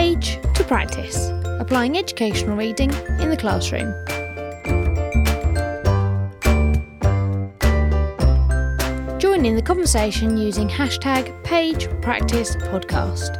[0.00, 1.28] page to practice,
[1.60, 2.90] applying educational reading
[3.20, 3.92] in the classroom.
[9.18, 13.36] Join in the conversation using hashtag page practice podcast.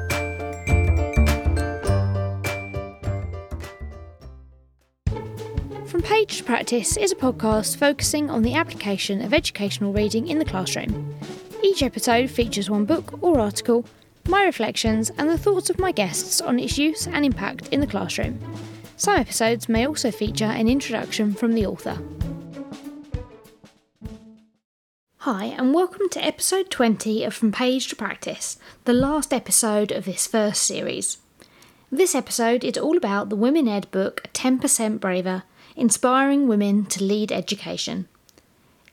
[5.89, 10.39] From Page to Practice is a podcast focusing on the application of educational reading in
[10.39, 11.15] the classroom.
[11.65, 13.87] Each episode features one book or article,
[14.31, 17.87] my reflections, and the thoughts of my guests on its use and impact in the
[17.87, 18.39] classroom.
[18.97, 21.99] Some episodes may also feature an introduction from the author.
[25.19, 30.05] Hi, and welcome to episode 20 of From Page to Practice, the last episode of
[30.05, 31.19] this first series.
[31.91, 35.43] This episode is all about the Women Ed book 10% Braver
[35.75, 38.07] Inspiring Women to Lead Education.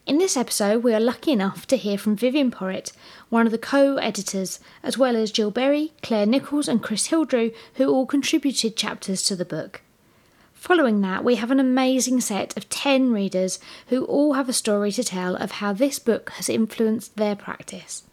[0.08, 2.94] In this episode, we are lucky enough to hear from Vivienne Porritt,
[3.28, 7.54] one of the co editors, as well as Jill Berry, Claire Nichols, and Chris Hildrew,
[7.74, 9.82] who all contributed chapters to the book.
[10.54, 14.94] Following that, we have an amazing set of 10 readers who all have a story
[14.94, 18.04] to tell of how this book has influenced their practice.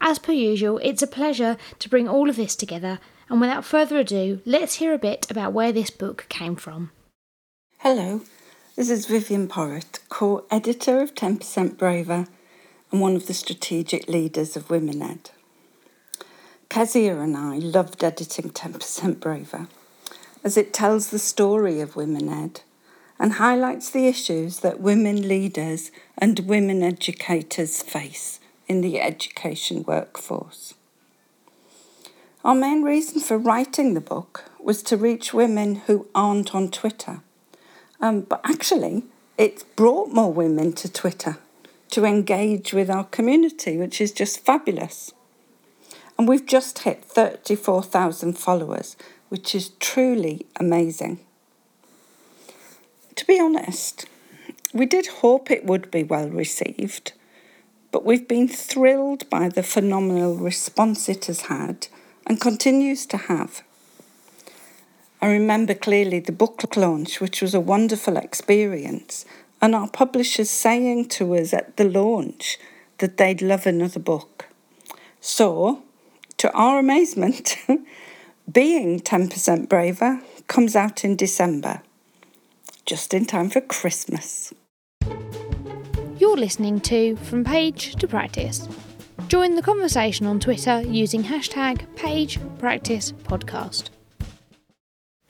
[0.00, 3.98] As per usual, it's a pleasure to bring all of this together, and without further
[3.98, 6.92] ado, let's hear a bit about where this book came from.
[7.78, 8.20] Hello,
[8.76, 12.26] this is Vivienne Porritt, co editor of 10% Braver
[12.92, 15.30] and one of the strategic leaders of Women Ed.
[16.68, 19.68] Keziah and I loved editing 10% Braver
[20.44, 22.60] as it tells the story of Women Ed
[23.18, 30.74] and highlights the issues that women leaders and women educators face in the education workforce.
[32.44, 37.22] Our main reason for writing the book was to reach women who aren't on Twitter
[38.00, 39.04] um, but actually,
[39.38, 41.38] it's brought more women to Twitter
[41.90, 45.12] to engage with our community, which is just fabulous.
[46.18, 48.96] And we've just hit 34,000 followers,
[49.28, 51.20] which is truly amazing.
[53.16, 54.06] To be honest,
[54.72, 57.12] we did hope it would be well received,
[57.92, 61.88] but we've been thrilled by the phenomenal response it has had
[62.26, 63.62] and continues to have.
[65.20, 69.24] I remember clearly the book launch, which was a wonderful experience,
[69.60, 72.58] and our publishers saying to us at the launch
[72.98, 74.46] that they'd love another book.
[75.20, 75.82] So,
[76.36, 77.56] to our amazement,
[78.52, 81.82] Being 10% Braver comes out in December,
[82.84, 84.54] just in time for Christmas.
[86.16, 88.68] You're listening to From Page to Practice.
[89.26, 93.90] Join the conversation on Twitter using hashtag PagePracticePodcast.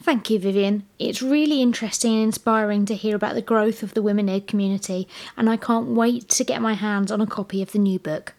[0.06, 0.84] Thank you, Vivienne.
[1.00, 5.08] It's really interesting and inspiring to hear about the growth of the Women Ed community,
[5.36, 8.34] and I can't wait to get my hands on a copy of the new book.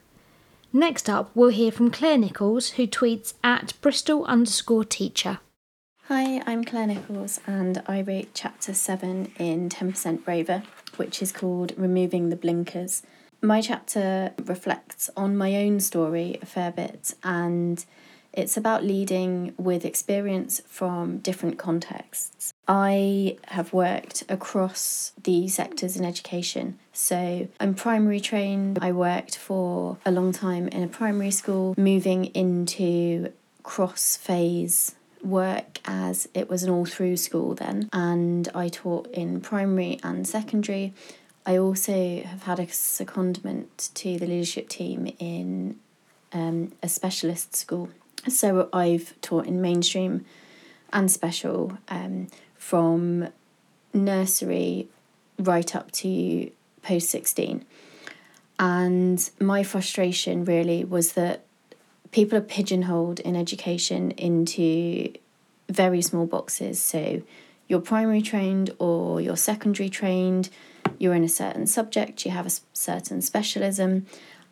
[0.71, 5.41] Next up, we'll hear from Claire Nichols, who tweets at Bristol underscore teacher.
[6.05, 10.63] Hi, I'm Claire Nichols, and I wrote chapter 7 in 10% Braver,
[10.95, 13.03] which is called Removing the Blinkers.
[13.41, 17.83] My chapter reflects on my own story a fair bit and
[18.37, 22.53] it's about leading with experience from different contexts.
[22.67, 26.77] I have worked across the sectors in education.
[26.93, 28.77] So I'm primary trained.
[28.79, 33.33] I worked for a long time in a primary school, moving into
[33.63, 34.93] cross phase
[35.23, 37.89] work as it was an all through school then.
[37.91, 40.93] And I taught in primary and secondary.
[41.43, 45.79] I also have had a secondment to the leadership team in
[46.33, 47.89] um, a specialist school
[48.29, 50.25] so I've taught in mainstream
[50.93, 53.29] and special um, from
[53.93, 54.87] nursery
[55.39, 56.51] right up to
[56.81, 57.65] post 16.
[58.59, 61.45] And my frustration really was that
[62.11, 65.13] people are pigeonholed in education into
[65.69, 66.81] very small boxes.
[66.81, 67.21] So
[67.67, 70.49] you're primary trained or you're secondary trained,
[70.97, 74.05] you're in a certain subject, you have a certain specialism.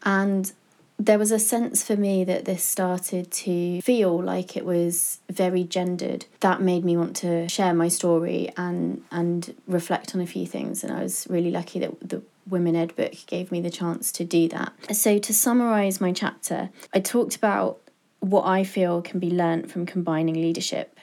[0.03, 0.51] And
[0.97, 5.63] there was a sense for me that this started to feel like it was very
[5.63, 6.25] gendered.
[6.39, 10.83] That made me want to share my story and and reflect on a few things.
[10.83, 14.23] And I was really lucky that the Women Ed book gave me the chance to
[14.23, 14.73] do that.
[14.95, 17.79] So to summarize my chapter, I talked about
[18.19, 20.97] what I feel can be learnt from combining leadership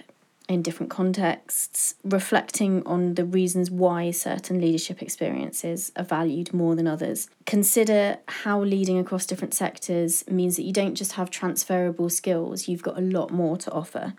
[0.52, 6.86] in different contexts, reflecting on the reasons why certain leadership experiences are valued more than
[6.86, 7.28] others.
[7.46, 12.82] Consider how leading across different sectors means that you don't just have transferable skills, you've
[12.82, 14.14] got a lot more to offer.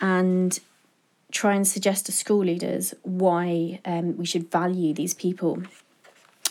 [0.00, 0.58] And
[1.32, 5.62] try and suggest to school leaders why um, we should value these people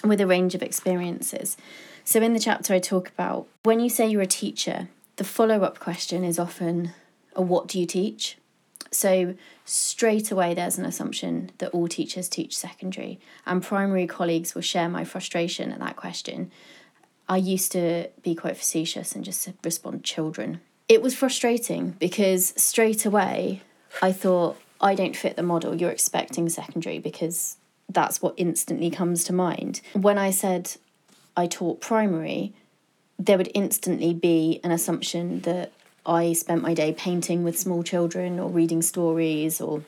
[0.04, 1.57] with a range of experiences.
[2.04, 5.63] So, in the chapter, I talk about when you say you're a teacher, the follow
[5.63, 6.94] up question is often
[7.33, 8.38] what do you teach?
[8.95, 14.62] So, straight away, there's an assumption that all teachers teach secondary, and primary colleagues will
[14.62, 16.51] share my frustration at that question.
[17.27, 20.62] I used to be quite facetious and just respond children.
[20.88, 23.63] It was frustrating because straight away
[24.01, 25.75] I thought, I don't fit the model.
[25.75, 27.57] You're expecting secondary because
[27.89, 29.81] that's what instantly comes to mind.
[29.94, 30.74] When I said
[31.36, 32.53] I taught primary,
[33.18, 35.71] there would instantly be an assumption that
[36.06, 39.84] I spent my day painting with small children or reading stories or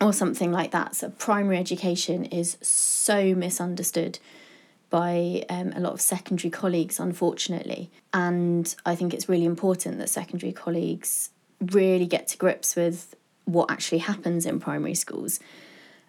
[0.00, 0.94] or something like that.
[0.94, 4.18] So primary education is so misunderstood
[4.90, 7.90] by um, a lot of secondary colleagues, unfortunately.
[8.14, 11.30] And I think it's really important that secondary colleagues
[11.60, 13.14] really get to grips with
[13.44, 15.40] what actually happens in primary schools.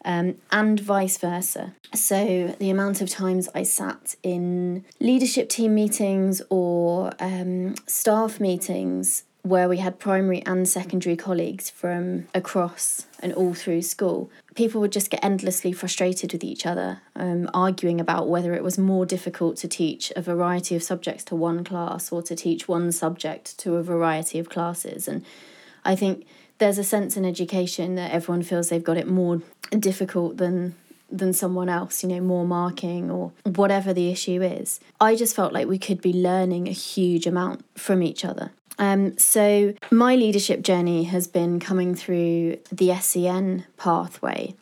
[0.05, 1.73] Um, and vice versa.
[1.93, 9.23] So, the amount of times I sat in leadership team meetings or um, staff meetings
[9.41, 14.91] where we had primary and secondary colleagues from across and all through school, people would
[14.91, 19.55] just get endlessly frustrated with each other, um, arguing about whether it was more difficult
[19.57, 23.75] to teach a variety of subjects to one class or to teach one subject to
[23.75, 25.07] a variety of classes.
[25.07, 25.25] And
[25.85, 26.25] I think
[26.57, 29.41] there's a sense in education that everyone feels they've got it more
[29.71, 30.75] difficult than
[31.11, 34.79] than someone else, you know, more marking or whatever the issue is.
[35.01, 38.51] I just felt like we could be learning a huge amount from each other.
[38.79, 44.55] Um, so, my leadership journey has been coming through the SEN pathway.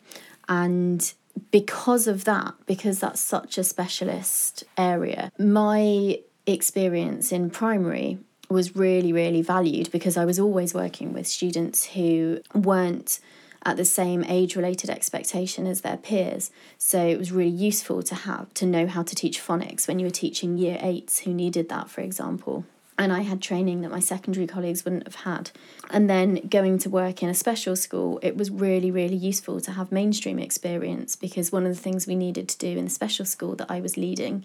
[0.48, 1.10] And
[1.52, 8.18] because of that, because that's such a specialist area, my experience in primary
[8.50, 13.20] was really, really valued because I was always working with students who weren't
[13.64, 16.50] at the same age related expectation as their peers.
[16.78, 20.06] So it was really useful to have to know how to teach phonics when you
[20.06, 22.64] were teaching year eights who needed that, for example
[22.98, 25.52] and I had training that my secondary colleagues wouldn't have had.
[25.88, 29.72] And then going to work in a special school, it was really, really useful to
[29.72, 33.24] have mainstream experience because one of the things we needed to do in the special
[33.24, 34.44] school that I was leading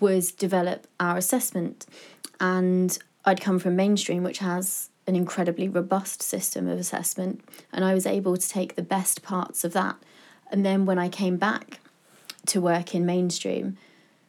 [0.00, 1.84] was develop our assessment.
[2.40, 7.94] And I'd come from mainstream, which has an incredibly robust system of assessment, and I
[7.94, 9.96] was able to take the best parts of that.
[10.50, 11.80] And then when I came back
[12.46, 13.76] to work in mainstream,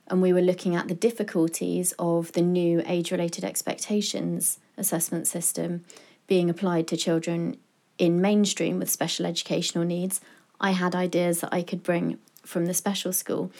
[0.09, 5.83] and we were looking at the difficulties of the new age related expectations assessment system
[6.27, 7.57] being applied to children
[7.97, 10.21] in mainstream with special educational needs.
[10.59, 13.51] I had ideas that I could bring from the special school,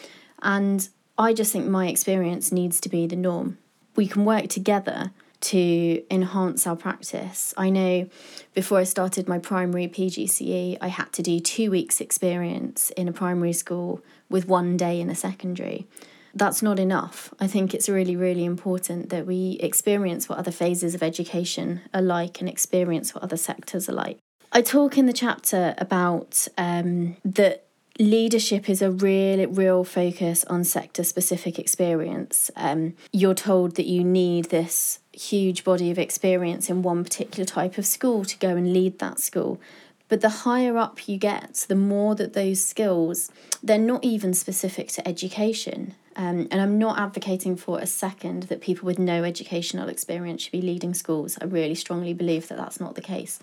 [0.42, 3.58] and I just think my experience needs to be the norm.
[3.96, 5.10] We can work together
[5.40, 7.54] to enhance our practice.
[7.56, 8.08] I know
[8.54, 13.12] before I started my primary PGCE, I had to do two weeks' experience in a
[13.12, 15.86] primary school with one day in a secondary
[16.34, 17.32] that's not enough.
[17.40, 22.02] I think it's really, really important that we experience what other phases of education are
[22.02, 24.18] like and experience what other sectors are like.
[24.52, 27.64] I talk in the chapter about um, that
[27.98, 32.50] leadership is a real, real focus on sector specific experience.
[32.56, 37.76] Um, you're told that you need this huge body of experience in one particular type
[37.76, 39.60] of school to go and lead that school.
[40.08, 43.30] But the higher up you get, the more that those skills,
[43.62, 45.94] they're not even specific to education.
[46.18, 50.52] Um, and I'm not advocating for a second that people with no educational experience should
[50.52, 51.38] be leading schools.
[51.40, 53.38] I really strongly believe that that's not the case.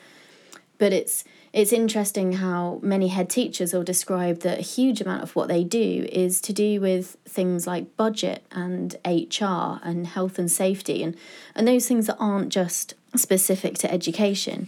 [0.77, 5.33] But it's it's interesting how many head teachers will describe that a huge amount of
[5.37, 10.51] what they do is to do with things like budget and HR and health and
[10.51, 11.15] safety and,
[11.55, 14.67] and those things that aren't just specific to education.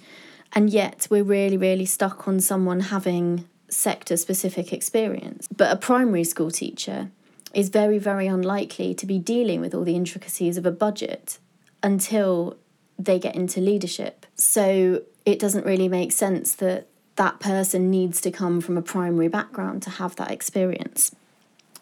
[0.53, 5.49] And yet we're really, really stuck on someone having sector specific experience.
[5.53, 7.11] But a primary school teacher
[7.53, 11.39] is very, very unlikely to be dealing with all the intricacies of a budget
[11.81, 12.57] until
[12.99, 14.25] they get into leadership.
[14.35, 19.27] So it doesn't really make sense that that person needs to come from a primary
[19.27, 21.13] background to have that experience.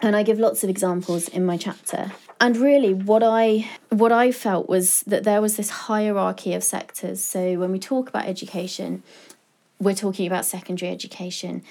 [0.01, 2.12] And I give lots of examples in my chapter.
[2.39, 7.24] And really what I what I felt was that there was this hierarchy of sectors.
[7.24, 9.03] So when we talk about education,
[9.79, 11.63] we're talking about secondary education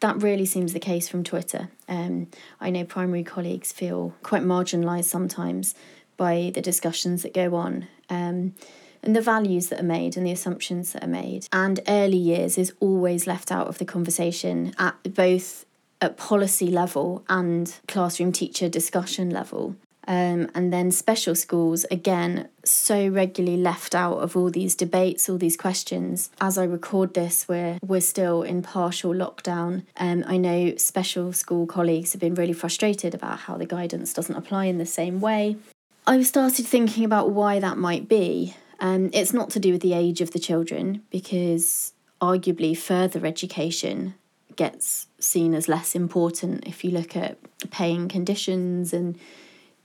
[0.00, 1.70] that really seems the case from Twitter.
[1.88, 2.28] Um,
[2.60, 5.74] I know primary colleagues feel quite marginalised sometimes
[6.16, 7.86] by the discussions that go on.
[8.08, 8.54] Um,
[9.02, 11.46] and the values that are made and the assumptions that are made.
[11.52, 15.64] And early years is always left out of the conversation at both
[16.00, 19.76] at policy level and classroom teacher discussion level.
[20.08, 25.36] Um, and then special schools, again, so regularly left out of all these debates, all
[25.36, 26.30] these questions.
[26.40, 29.84] As I record this, we're, we're still in partial lockdown.
[29.98, 34.34] Um, I know special school colleagues have been really frustrated about how the guidance doesn't
[34.34, 35.58] apply in the same way.
[36.06, 38.56] I've started thinking about why that might be.
[38.80, 44.14] Um, it's not to do with the age of the children because arguably further education
[44.56, 47.36] gets seen as less important if you look at
[47.70, 49.18] paying conditions and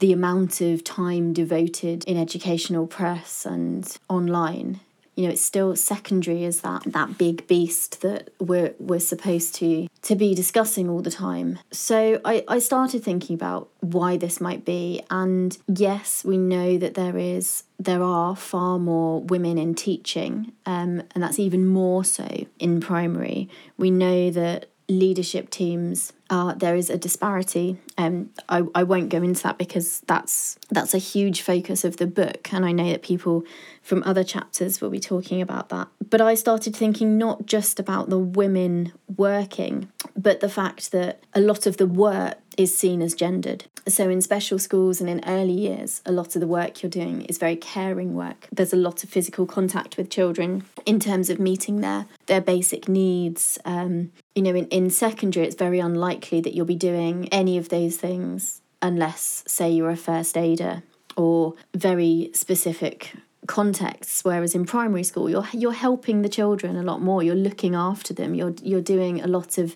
[0.03, 4.81] the amount of time devoted in educational press and online
[5.15, 9.87] you know it's still secondary as that that big beast that we're we're supposed to
[10.01, 11.57] to be discussing all the time.
[11.71, 16.95] So i i started thinking about why this might be and yes we know that
[16.95, 22.27] there is there are far more women in teaching um, and that's even more so
[22.59, 23.47] in primary.
[23.77, 26.13] We know that leadership teams
[26.57, 30.97] there is a disparity um, I, I won't go into that because that's that's a
[30.97, 33.43] huge focus of the book and I know that people
[33.81, 38.09] from other chapters will be talking about that but I started thinking not just about
[38.09, 43.13] the women working but the fact that a lot of the work is seen as
[43.13, 43.65] gendered.
[43.87, 47.23] So, in special schools and in early years, a lot of the work you're doing
[47.23, 48.47] is very caring work.
[48.51, 52.87] There's a lot of physical contact with children in terms of meeting their, their basic
[52.87, 53.59] needs.
[53.65, 57.69] Um, you know, in, in secondary, it's very unlikely that you'll be doing any of
[57.69, 60.83] those things unless, say, you're a first aider
[61.15, 63.13] or very specific
[63.47, 64.23] contexts.
[64.23, 67.23] Whereas in primary school you're you're helping the children a lot more.
[67.23, 68.35] You're looking after them.
[68.35, 69.75] You're you're doing a lot of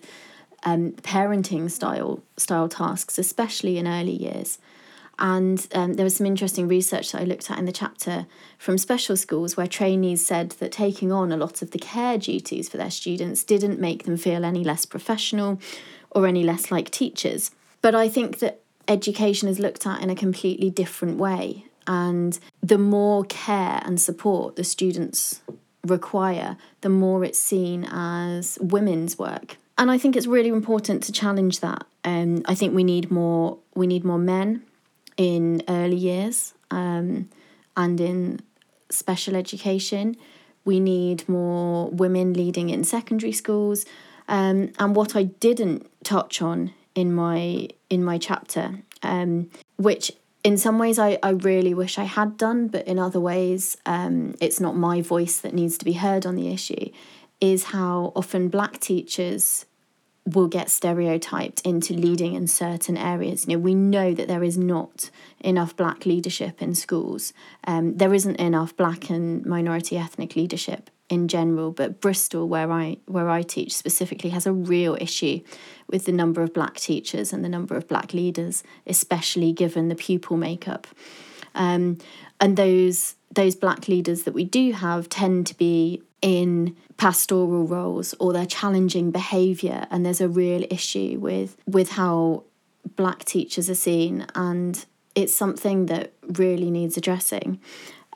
[0.64, 4.58] um, parenting style style tasks especially in early years.
[5.20, 8.26] And um, there was some interesting research that I looked at in the chapter
[8.56, 12.68] from special schools where trainees said that taking on a lot of the care duties
[12.68, 15.60] for their students didn't make them feel any less professional
[16.10, 17.50] or any less like teachers.
[17.82, 21.64] But I think that education is looked at in a completely different way.
[21.86, 25.40] And the more care and support the students
[25.86, 29.56] require, the more it's seen as women's work.
[29.78, 31.86] And I think it's really important to challenge that.
[32.04, 34.64] Um, I think we need more we need more men
[35.16, 37.28] in early years um,
[37.76, 38.40] and in
[38.90, 40.16] special education.
[40.64, 43.86] We need more women leading in secondary schools.
[44.28, 50.12] Um, and what I didn't touch on in my in my chapter, um, which
[50.44, 54.34] in some ways I, I really wish I had done, but in other ways um,
[54.40, 56.90] it's not my voice that needs to be heard on the issue,
[57.40, 59.64] is how often black teachers
[60.26, 63.46] will get stereotyped into leading in certain areas.
[63.46, 67.32] You know, we know that there is not enough black leadership in schools.
[67.64, 72.98] Um, there isn't enough black and minority ethnic leadership in general, but Bristol, where I
[73.06, 75.40] where I teach specifically, has a real issue
[75.88, 79.94] with the number of black teachers and the number of black leaders, especially given the
[79.94, 80.86] pupil makeup.
[81.54, 81.98] Um,
[82.40, 88.14] and those those black leaders that we do have tend to be in pastoral roles
[88.18, 92.42] or they're challenging behavior and there's a real issue with with how
[92.96, 97.60] black teachers are seen and it's something that really needs addressing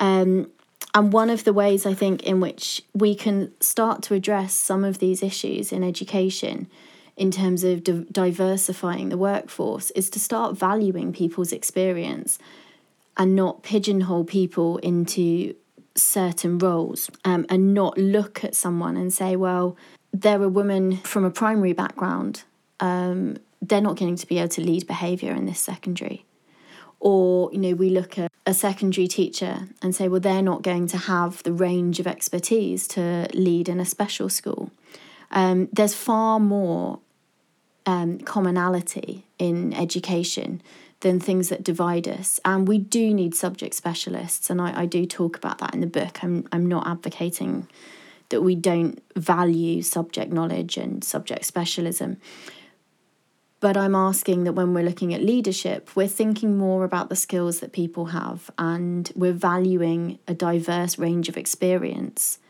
[0.01, 0.51] um,
[0.95, 4.85] and one of the ways I think in which we can start to address some
[4.85, 6.69] of these issues in education
[7.17, 12.39] in terms of di- diversifying the workforce is to start valuing people's experience
[13.17, 15.55] and not pigeonhole people into
[15.95, 19.77] certain roles um, and not look at someone and say, well,
[20.13, 22.43] they're a woman from a primary background.
[22.81, 26.25] Um, they're not going to be able to lead behaviour in this secondary.
[27.05, 30.87] Or, you know, we look at a secondary teacher and say, well, they're not going
[30.87, 34.71] to have the range of expertise to lead in a special school.
[35.33, 37.01] Um, there's far more
[37.87, 40.63] um, commonality in education
[41.01, 42.39] than things that divide us.
[42.45, 45.89] And we do need subject specialists, and I, I do talk about that in the
[45.89, 46.23] book.
[46.23, 47.67] I'm I'm not advocating
[48.29, 52.19] that we don't value subject knowledge and subject specialism.
[53.63, 57.61] But I'm asking that when we're looking at leadership, we're thinking more about the skills
[57.61, 62.41] that people have and we're valuing a diverse range of experience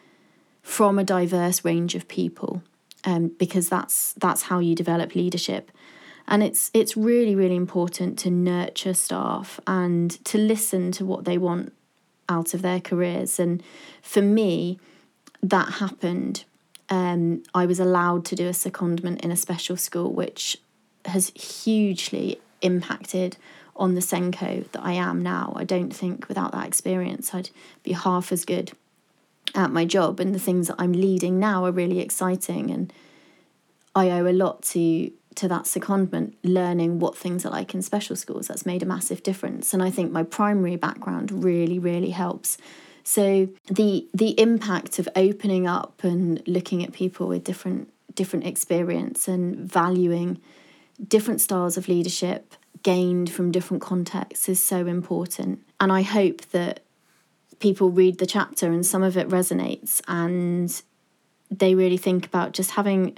[0.62, 2.62] from a diverse range of people.
[3.04, 5.72] Um, because that's that's how you develop leadership
[6.28, 11.36] and it's it's really really important to nurture staff and to listen to what they
[11.36, 11.72] want
[12.28, 13.60] out of their careers and
[14.02, 14.78] for me
[15.42, 16.44] that happened
[16.90, 20.58] um, I was allowed to do a secondment in a special school which
[21.06, 23.36] has hugely impacted
[23.74, 25.52] on the SENCO that I am now.
[25.56, 27.50] I don't think without that experience I'd
[27.82, 28.72] be half as good
[29.54, 32.92] at my job and the things that I'm leading now are really exciting and
[33.94, 38.16] I owe a lot to to that secondment, learning what things are like in special
[38.16, 39.72] schools, that's made a massive difference.
[39.72, 42.58] And I think my primary background really, really helps.
[43.04, 49.26] So the the impact of opening up and looking at people with different different experience
[49.26, 50.40] and valuing
[51.06, 55.60] different styles of leadership gained from different contexts is so important.
[55.80, 56.80] And I hope that
[57.58, 60.82] people read the chapter and some of it resonates and
[61.50, 63.16] they really think about just having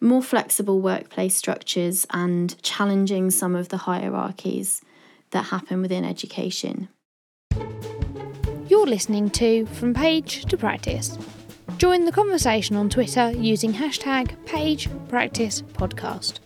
[0.00, 4.82] more flexible workplace structures and challenging some of the hierarchies
[5.30, 6.88] that happen within education.
[8.68, 11.18] You're listening to From Page to Practice.
[11.76, 16.41] Join the conversation on Twitter using hashtag PagePracticePodcast.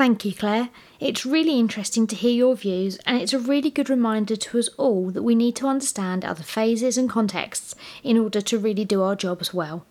[0.00, 0.70] Thank you, Claire.
[0.98, 4.70] It's really interesting to hear your views, and it's a really good reminder to us
[4.78, 9.02] all that we need to understand other phases and contexts in order to really do
[9.02, 9.84] our jobs well.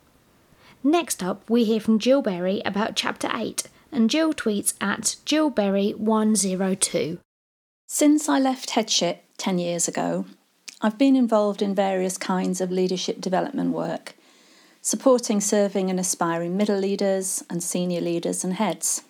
[0.83, 7.19] Next up, we hear from Jill Berry about Chapter 8, and Jill tweets at JillBerry102.
[7.85, 10.25] Since I left Headship 10 years ago,
[10.81, 14.15] I've been involved in various kinds of leadership development work,
[14.81, 19.03] supporting serving and aspiring middle leaders and senior leaders and heads.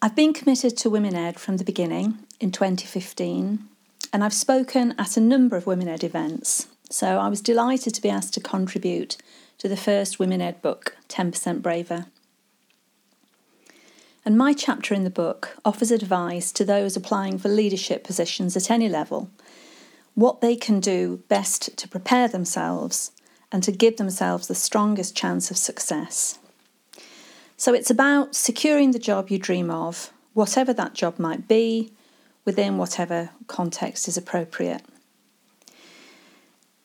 [0.00, 3.58] I've been committed to Women Ed from the beginning in 2015,
[4.12, 6.68] and I've spoken at a number of Women Ed events.
[6.88, 9.16] So I was delighted to be asked to contribute
[9.58, 12.06] to the first Women Ed book, 10% Braver.
[14.24, 18.70] And my chapter in the book offers advice to those applying for leadership positions at
[18.70, 19.30] any level
[20.14, 23.10] what they can do best to prepare themselves
[23.50, 26.37] and to give themselves the strongest chance of success.
[27.60, 31.92] So it's about securing the job you dream of, whatever that job might be,
[32.44, 34.82] within whatever context is appropriate.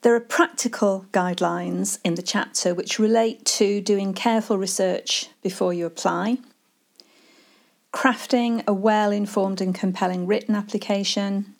[0.01, 5.85] There are practical guidelines in the chapter which relate to doing careful research before you
[5.85, 6.39] apply,
[7.93, 11.53] crafting a well informed and compelling written application,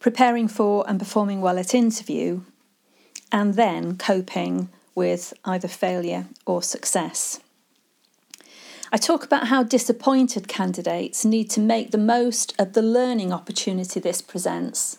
[0.00, 2.40] preparing for and performing well at interview,
[3.30, 7.40] and then coping with either failure or success.
[8.90, 14.00] I talk about how disappointed candidates need to make the most of the learning opportunity
[14.00, 14.98] this presents,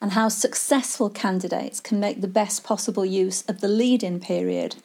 [0.00, 4.76] and how successful candidates can make the best possible use of the lead in period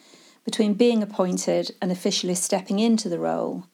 [0.46, 3.66] between being appointed and officially stepping into the role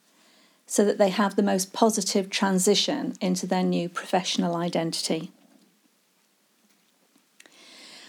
[0.65, 5.31] so that they have the most positive transition into their new professional identity.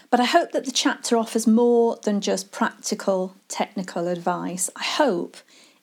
[0.09, 4.69] But I hope that the chapter offers more than just practical, technical advice.
[4.75, 5.37] I hope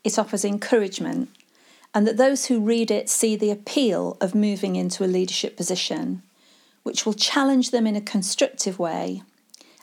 [0.07, 1.29] it offers encouragement
[1.93, 6.23] and that those who read it see the appeal of moving into a leadership position,
[6.83, 9.23] which will challenge them in a constructive way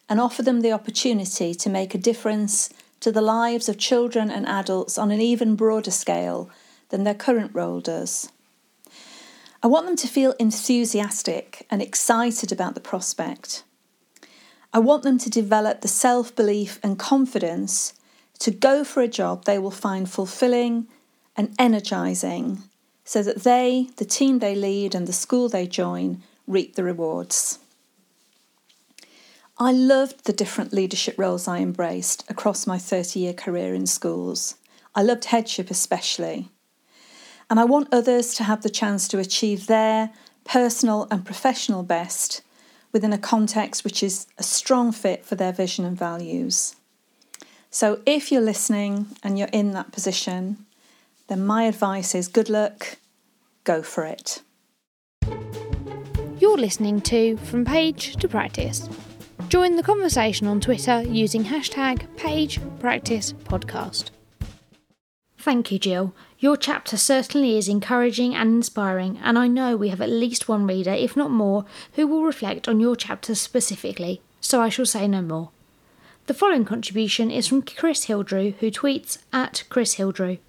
[0.08, 4.48] and offer them the opportunity to make a difference to the lives of children and
[4.48, 6.50] adults on an even broader scale
[6.90, 8.30] than their current role does.
[9.62, 13.64] I want them to feel enthusiastic and excited about the prospect
[14.76, 17.94] I want them to develop the self belief and confidence
[18.39, 20.88] to go for a job they will find fulfilling
[21.36, 22.63] and energizing
[23.06, 27.60] so that they, the team they lead, and the school they join reap the rewards.
[29.58, 34.56] I loved the different leadership roles I embraced across my 30 year career in schools.
[34.96, 36.50] I loved headship especially.
[37.50, 40.12] And I want others to have the chance to achieve their
[40.43, 42.41] personal and professional best
[42.91, 46.76] within a context which is a strong fit for their vision and values.
[47.74, 50.68] So, if you're listening and you're in that position,
[51.28, 52.98] then my advice is good luck,
[53.64, 54.44] go for it.
[56.38, 58.88] You're listening to From Page to Practice.
[59.50, 64.12] Join the conversation on Twitter using hashtag PagePracticePodcast.
[65.40, 66.14] Thank you, Jill.
[66.38, 70.68] Your chapter certainly is encouraging and inspiring, and I know we have at least one
[70.68, 75.08] reader, if not more, who will reflect on your chapter specifically, so I shall say
[75.08, 75.50] no more.
[76.26, 80.40] The following contribution is from Chris Hildrew, who tweets at Chris Hildrew.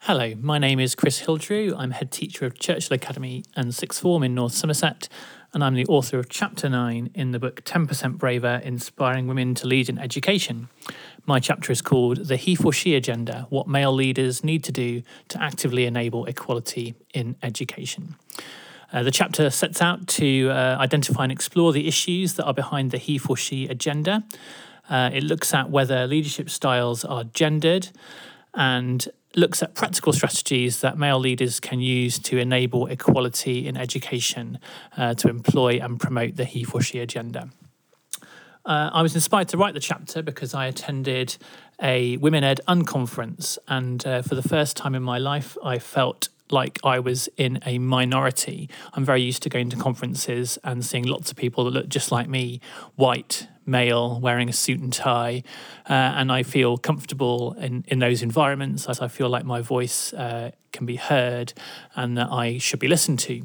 [0.00, 1.76] Hello, my name is Chris Hildrew.
[1.78, 5.08] I'm head teacher of Churchill Academy and Sixth Form in North Somerset,
[5.52, 9.68] and I'm the author of Chapter 9 in the book 10% Braver Inspiring Women to
[9.68, 10.68] Lead in Education.
[11.24, 15.02] My chapter is called The He for She Agenda What Male Leaders Need to Do
[15.28, 18.16] to Actively Enable Equality in Education.
[18.94, 22.92] Uh, the chapter sets out to uh, identify and explore the issues that are behind
[22.92, 24.22] the he for she agenda.
[24.88, 27.88] Uh, it looks at whether leadership styles are gendered
[28.54, 34.58] and looks at practical strategies that male leaders can use to enable equality in education
[34.96, 37.48] uh, to employ and promote the he for she agenda.
[38.66, 41.36] Uh, I was inspired to write the chapter because I attended
[41.82, 46.28] a Women Ed unconference, and uh, for the first time in my life, I felt
[46.50, 48.68] like I was in a minority.
[48.92, 52.12] I'm very used to going to conferences and seeing lots of people that look just
[52.12, 52.60] like me,
[52.96, 55.42] white, male, wearing a suit and tie,
[55.88, 60.12] uh, and I feel comfortable in, in those environments as I feel like my voice
[60.12, 61.54] uh, can be heard
[61.94, 63.42] and that I should be listened to.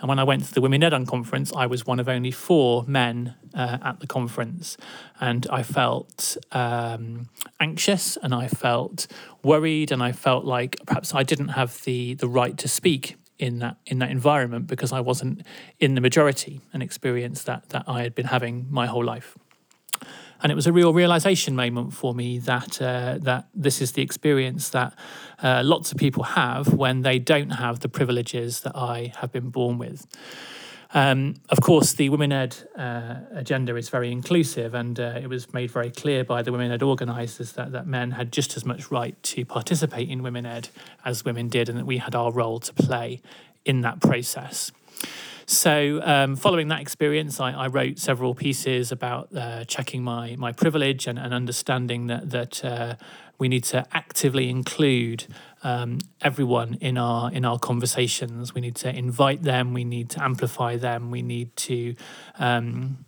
[0.00, 2.84] And when I went to the Women Ed conference, I was one of only four
[2.86, 4.76] men uh, at the conference.
[5.20, 7.28] And I felt um,
[7.60, 9.06] anxious and I felt
[9.44, 13.58] worried and I felt like perhaps I didn't have the, the right to speak in
[13.60, 15.46] that in that environment because I wasn't
[15.78, 19.36] in the majority and experience that that I had been having my whole life.
[20.42, 24.02] And it was a real realization moment for me that uh, that this is the
[24.02, 24.94] experience that
[25.42, 29.50] uh, lots of people have when they don't have the privileges that I have been
[29.50, 30.06] born with.
[30.92, 35.52] Um, of course, the Women Ed uh, agenda is very inclusive, and uh, it was
[35.54, 38.90] made very clear by the Women Ed organisers that, that men had just as much
[38.90, 40.68] right to participate in Women Ed
[41.04, 43.20] as women did, and that we had our role to play
[43.64, 44.72] in that process.
[45.50, 50.52] So, um, following that experience, I, I, wrote several pieces about uh, checking my my
[50.52, 52.94] privilege and, and understanding that that uh,
[53.36, 55.26] we need to actively include
[55.64, 58.54] um, everyone in our in our conversations.
[58.54, 59.74] We need to invite them.
[59.74, 61.10] We need to amplify them.
[61.10, 61.96] We need to
[62.38, 63.04] um,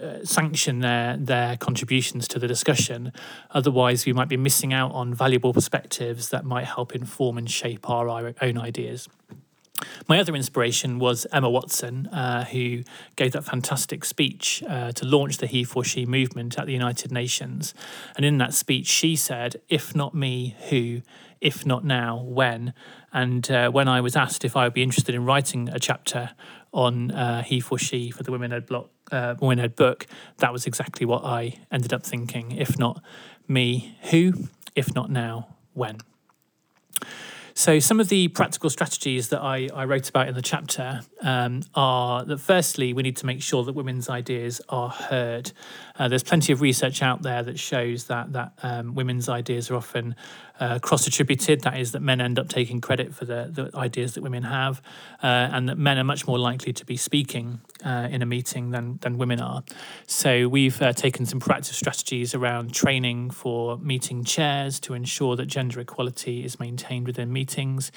[0.00, 3.12] uh, sanction their their contributions to the discussion.
[3.50, 7.90] Otherwise, we might be missing out on valuable perspectives that might help inform and shape
[7.90, 9.08] our, our own ideas.
[10.08, 12.82] My other inspiration was Emma Watson, uh, who
[13.16, 17.12] gave that fantastic speech uh, to launch the He for She movement at the United
[17.12, 17.74] Nations.
[18.16, 21.02] And in that speech, she said, If not me, who?
[21.40, 22.74] If not now, when?
[23.12, 26.30] And uh, when I was asked if I would be interested in writing a chapter
[26.72, 30.06] on uh, He for She for the Women Ed, block, uh, Women Ed book,
[30.38, 32.52] that was exactly what I ended up thinking.
[32.52, 33.02] If not
[33.48, 34.34] me, who?
[34.76, 35.98] If not now, when?
[37.60, 41.60] So, some of the practical strategies that I, I wrote about in the chapter um,
[41.74, 45.52] are that firstly, we need to make sure that women's ideas are heard.
[46.00, 49.76] Uh, there's plenty of research out there that shows that that um, women's ideas are
[49.76, 50.16] often
[50.58, 51.60] uh, cross attributed.
[51.60, 54.80] That is, that men end up taking credit for the, the ideas that women have,
[55.22, 58.70] uh, and that men are much more likely to be speaking uh, in a meeting
[58.70, 59.62] than, than women are.
[60.06, 65.46] So, we've uh, taken some proactive strategies around training for meeting chairs to ensure that
[65.46, 67.92] gender equality is maintained within meetings.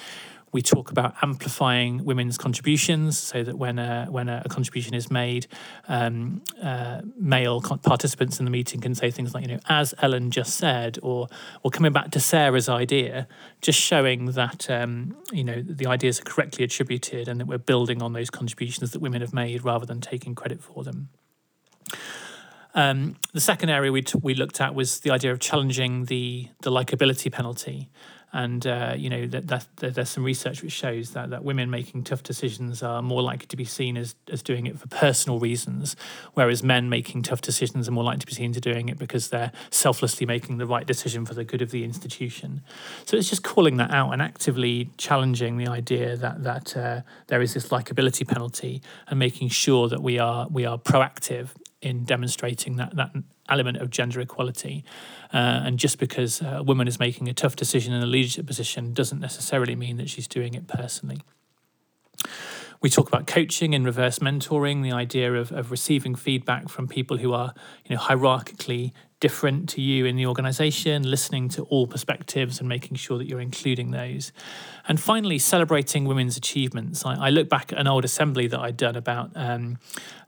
[0.54, 5.48] We talk about amplifying women's contributions so that when a, when a, contribution is made,
[5.88, 10.32] um, uh, male participants in the meeting can say things like, you know, as Ellen
[10.32, 11.28] just said, or
[11.64, 13.28] or coming back to Sarah's idea,
[13.62, 18.02] just showing that um, you know the ideas are correctly attributed and that we're building
[18.02, 21.10] on those contributions that women have made rather than taking credit for them.
[22.76, 26.50] Um, the second area we, t- we looked at was the idea of challenging the
[26.62, 27.90] the likability penalty
[28.34, 31.70] and uh, you know that, that, that, there's some research which shows that, that women
[31.70, 35.40] making tough decisions are more likely to be seen as, as doing it for personal
[35.40, 35.96] reasons
[36.34, 39.30] whereas men making tough decisions are more likely to be seen to doing it because
[39.30, 42.62] they're selflessly making the right decision for the good of the institution.
[43.06, 47.42] So it's just calling that out and actively challenging the idea that that uh, there
[47.42, 51.50] is this likability penalty and making sure that we are we are proactive
[51.84, 53.12] in demonstrating that that
[53.50, 54.84] element of gender equality.
[55.34, 58.94] Uh, and just because a woman is making a tough decision in a leadership position
[58.94, 61.22] doesn't necessarily mean that she's doing it personally.
[62.82, 67.18] We talk about coaching and reverse mentoring, the idea of, of receiving feedback from people
[67.18, 67.54] who are,
[67.86, 68.92] you know, hierarchically
[69.22, 73.40] different to you in the organization, listening to all perspectives and making sure that you're
[73.40, 74.34] including those.
[74.86, 77.06] And finally, celebrating women's achievements.
[77.06, 79.78] I, I look back at an old assembly that I'd done about um,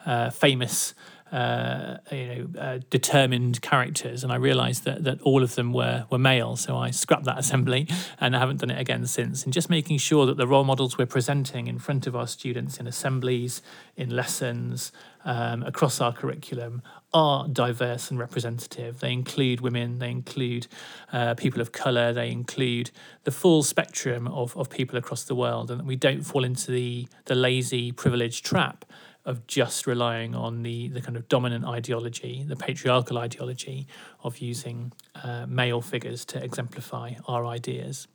[0.06, 0.94] uh, famous
[1.36, 6.06] uh, you know, uh, determined characters, and I realised that that all of them were
[6.10, 6.56] were male.
[6.56, 7.90] So I scrapped that assembly,
[8.22, 9.44] and I haven't done it again since.
[9.44, 12.78] And just making sure that the role models we're presenting in front of our students
[12.78, 13.62] in assemblies,
[13.98, 14.94] in lessons,
[15.26, 16.82] um, across our curriculum
[17.14, 19.02] are diverse and representative.
[19.02, 20.68] They include women, they include
[21.12, 22.92] uh, people of colour, they include
[23.26, 26.72] the full spectrum of, of people across the world, and that we don't fall into
[26.72, 28.86] the, the lazy privilege trap
[29.26, 33.88] of just relying on the, the kind of dominant ideology, the patriarchal ideology
[34.24, 38.08] of using uh, male figures to exemplify our ideas.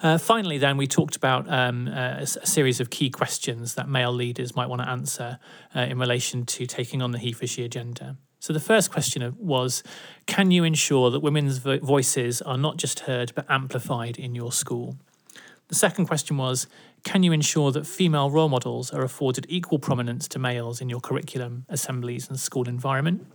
[0.00, 4.12] Uh, finally, then, we talked about um, a, a, series of key questions that male
[4.12, 5.38] leaders might want to answer
[5.74, 8.16] uh, in relation to taking on the he for she agenda.
[8.38, 9.82] So, the first question was
[10.26, 14.52] Can you ensure that women's vo- voices are not just heard but amplified in your
[14.52, 14.96] school?
[15.68, 16.66] The second question was
[17.06, 20.98] Can you ensure that female role models are afforded equal prominence to males in your
[20.98, 23.28] curriculum, assemblies, and school environment?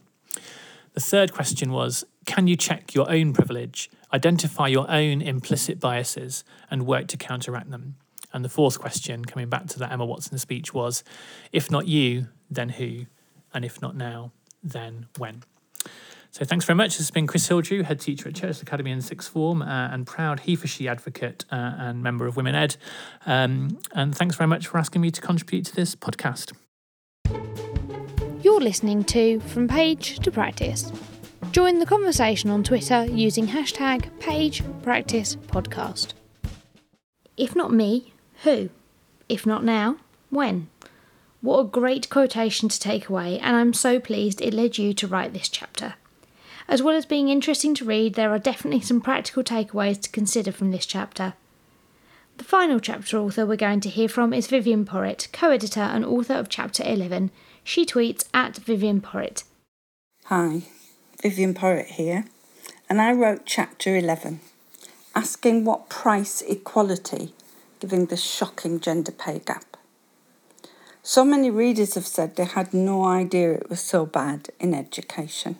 [0.93, 6.43] The third question was Can you check your own privilege, identify your own implicit biases,
[6.69, 7.95] and work to counteract them?
[8.33, 11.05] And the fourth question, coming back to that Emma Watson speech, was
[11.53, 13.05] If not you, then who?
[13.53, 15.43] And if not now, then when?
[16.33, 16.91] So thanks very much.
[16.91, 20.07] This has been Chris Hildrew, head teacher at Church Academy in sixth form uh, and
[20.07, 22.77] proud he for she advocate uh, and member of Women Ed.
[23.25, 26.53] Um, and thanks very much for asking me to contribute to this podcast.
[28.41, 30.89] You're listening to From Page to Practice.
[31.51, 36.13] Join the conversation on Twitter using hashtag PagePracticePodcast.
[37.35, 38.13] If not me,
[38.43, 38.69] who?
[39.27, 39.97] If not now,
[40.29, 40.69] when?
[41.41, 45.07] What a great quotation to take away, and I'm so pleased it led you to
[45.07, 45.95] write this chapter.
[46.67, 50.51] As well as being interesting to read, there are definitely some practical takeaways to consider
[50.51, 51.33] from this chapter.
[52.37, 56.03] The final chapter author we're going to hear from is Vivienne Porritt, co editor and
[56.03, 57.31] author of chapter 11.
[57.63, 59.43] She tweets at Vivienne Porritt.
[60.25, 60.63] Hi,
[61.21, 62.25] Vivienne Porritt here,
[62.89, 64.39] and I wrote chapter 11,
[65.13, 67.33] asking what price equality
[67.79, 69.77] giving the shocking gender pay gap.
[71.03, 75.57] So many readers have said they had no idea it was so bad in education.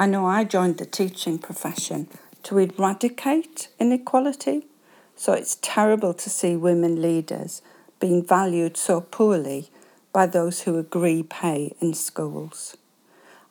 [0.00, 2.06] I know I joined the teaching profession
[2.44, 4.68] to eradicate inequality,
[5.16, 7.62] so it's terrible to see women leaders
[7.98, 9.70] being valued so poorly
[10.12, 12.76] by those who agree pay in schools.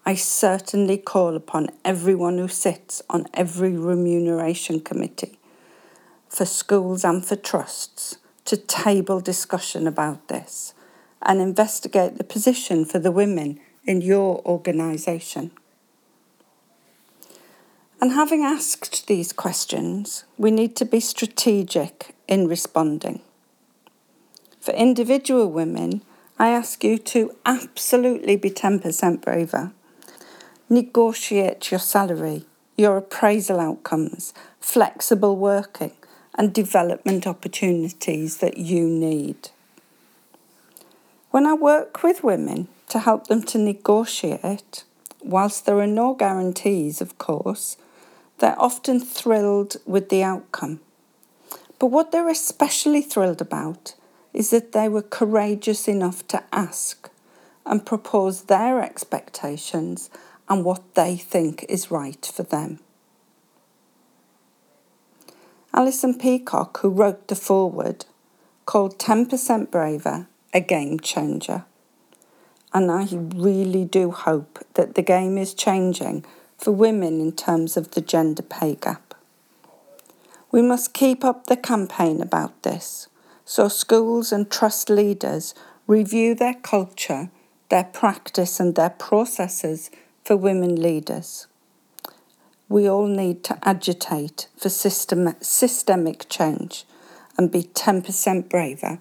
[0.06, 5.38] I certainly call upon everyone who sits on every remuneration committee
[6.30, 10.74] for schools and for trusts to table discussion about this
[11.22, 15.52] and investigate the position for the women in your organisation.
[18.00, 23.22] And having asked these questions, we need to be strategic in responding.
[24.60, 26.04] For individual women,
[26.38, 29.72] I ask you to absolutely be 10% braver
[30.70, 32.44] negotiate your salary,
[32.76, 35.94] your appraisal outcomes, flexible working,
[36.36, 39.50] and development opportunities that you need.
[41.32, 44.84] When I work with women to help them to negotiate,
[45.24, 47.78] whilst there are no guarantees, of course,
[48.40, 50.80] they're often thrilled with the outcome.
[51.80, 53.96] But what they're especially thrilled about
[54.34, 57.10] is that they were courageous enough to ask
[57.66, 60.10] and propose their expectations
[60.50, 62.80] and what they think is right for them.
[65.74, 68.06] Alison Peacock, who wrote the foreword,
[68.66, 71.66] called 10% Braver a game changer.
[72.74, 76.26] And I really do hope that the game is changing
[76.58, 79.14] for women in terms of the gender pay gap.
[80.52, 83.08] We must keep up the campaign about this
[83.48, 85.56] so schools and trust leaders
[85.88, 87.30] review their culture,
[87.70, 89.90] their practice, and their processes
[90.26, 91.48] for women leaders.
[92.68, 96.84] We all need to agitate for system, systemic change
[97.38, 99.00] and be 10% braver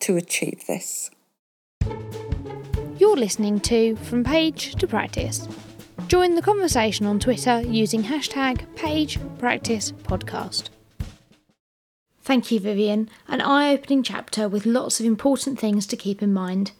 [0.00, 1.10] to achieve this.
[2.96, 5.46] You're listening to From Page to Practice.
[6.12, 10.68] Join the conversation on Twitter using hashtag PagePracticePodcast.
[12.20, 13.08] Thank you, Vivienne.
[13.28, 16.72] An eye opening chapter with lots of important things to keep in mind.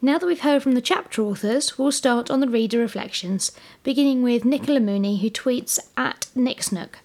[0.00, 4.22] Now that we've heard from the chapter authors, we'll start on the reader reflections, beginning
[4.22, 7.00] with Nicola Mooney, who tweets at Nick Snook.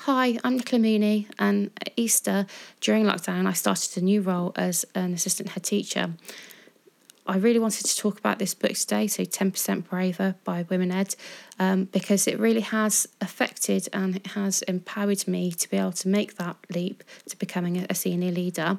[0.00, 2.44] Hi, I'm Nicola Mooney, and at Easter,
[2.82, 6.10] during lockdown, I started a new role as an assistant head teacher.
[7.26, 11.16] I really wanted to talk about this book today, so 10% Braver by Women Ed,
[11.58, 16.08] um, because it really has affected and it has empowered me to be able to
[16.08, 18.78] make that leap to becoming a senior leader.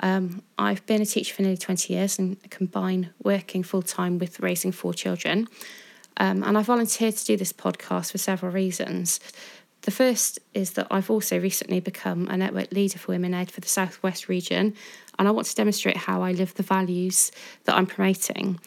[0.00, 4.40] Um, I've been a teacher for nearly 20 years and combine working full time with
[4.40, 5.48] raising four children.
[6.16, 9.20] Um, and I volunteered to do this podcast for several reasons.
[9.82, 13.60] The first is that I've also recently become a network leader for Women Ed for
[13.60, 14.74] the Southwest region,
[15.18, 17.32] and I want to demonstrate how I live the values
[17.64, 18.60] that I'm promoting.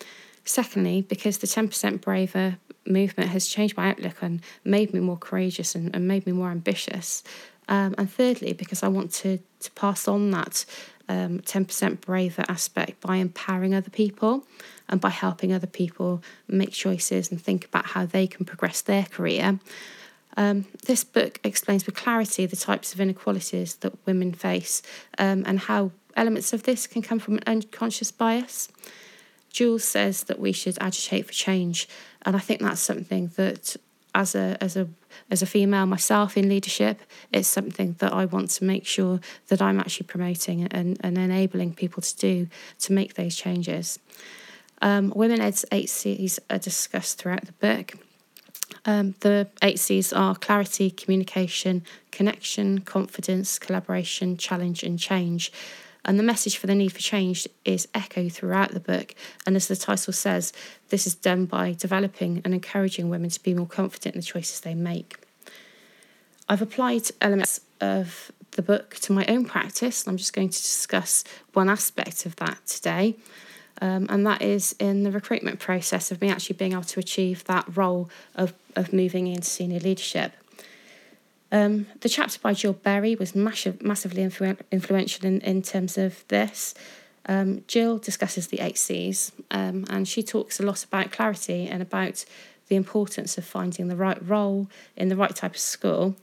[0.45, 5.75] Secondly, because the 10% Braver movement has changed my outlook and made me more courageous
[5.75, 7.23] and, and made me more ambitious.
[7.69, 10.65] Um, and thirdly, because I want to, to pass on that
[11.07, 14.45] um, 10% braver aspect by empowering other people
[14.89, 19.03] and by helping other people make choices and think about how they can progress their
[19.03, 19.59] career.
[20.35, 24.81] Um, this book explains with clarity the types of inequalities that women face
[25.17, 28.69] um, and how elements of this can come from an unconscious bias.
[29.51, 31.87] Jules says that we should agitate for change,
[32.23, 33.75] and I think that's something that
[34.15, 34.87] as a as a
[35.29, 39.61] as a female myself in leadership, it's something that I want to make sure that
[39.61, 42.47] I'm actually promoting and, and enabling people to do
[42.79, 43.99] to make those changes.
[44.81, 47.93] Um, Women Ed's eight C's are discussed throughout the book.
[48.85, 55.51] Um, the eight C's are clarity, communication, connection, confidence, collaboration, challenge, and change.
[56.05, 59.15] And the message for the need for change is echoed throughout the book.
[59.45, 60.51] And as the title says,
[60.89, 64.59] this is done by developing and encouraging women to be more confident in the choices
[64.59, 65.17] they make.
[66.49, 70.03] I've applied elements of the book to my own practice.
[70.03, 73.15] and I'm just going to discuss one aspect of that today.
[73.81, 77.43] Um, and that is in the recruitment process of me actually being able to achieve
[77.45, 80.33] that role of, of moving into senior leadership.
[81.51, 86.27] Um, the chapter by Jill Berry was massive, massively influ- influential in, in terms of
[86.27, 86.73] this.
[87.27, 91.81] Um, Jill discusses the eight C's um, and she talks a lot about clarity and
[91.81, 92.25] about
[92.67, 96.15] the importance of finding the right role in the right type of school.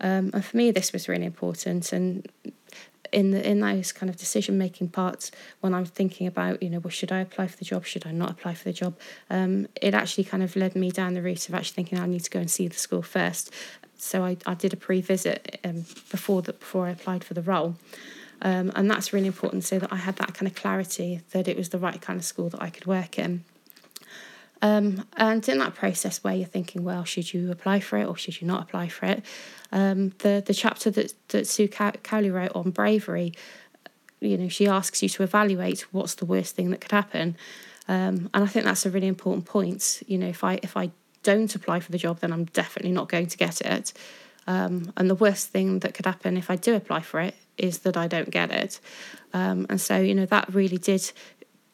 [0.00, 1.92] Um, and for me, this was really important.
[1.92, 2.28] And
[3.16, 6.80] in the in those kind of decision making parts, when I'm thinking about, you know,
[6.80, 7.86] well, should I apply for the job?
[7.86, 8.94] Should I not apply for the job?
[9.30, 12.24] Um, it actually kind of led me down the route of actually thinking I need
[12.24, 13.50] to go and see the school first.
[13.96, 17.40] So I, I did a pre visit um, before that before I applied for the
[17.40, 17.76] role.
[18.42, 21.56] Um, and that's really important so that I had that kind of clarity that it
[21.56, 23.44] was the right kind of school that I could work in.
[24.62, 28.16] Um, and in that process where you're thinking, well, should you apply for it or
[28.16, 29.22] should you not apply for it?
[29.72, 33.32] Um, the the chapter that that Sue Cowley wrote on bravery,
[34.20, 37.36] you know, she asks you to evaluate what's the worst thing that could happen,
[37.88, 40.02] um, and I think that's a really important point.
[40.06, 40.90] You know, if I if I
[41.22, 43.92] don't apply for the job, then I'm definitely not going to get it.
[44.46, 47.78] Um, and the worst thing that could happen if I do apply for it is
[47.78, 48.80] that I don't get it.
[49.32, 51.12] Um, and so, you know, that really did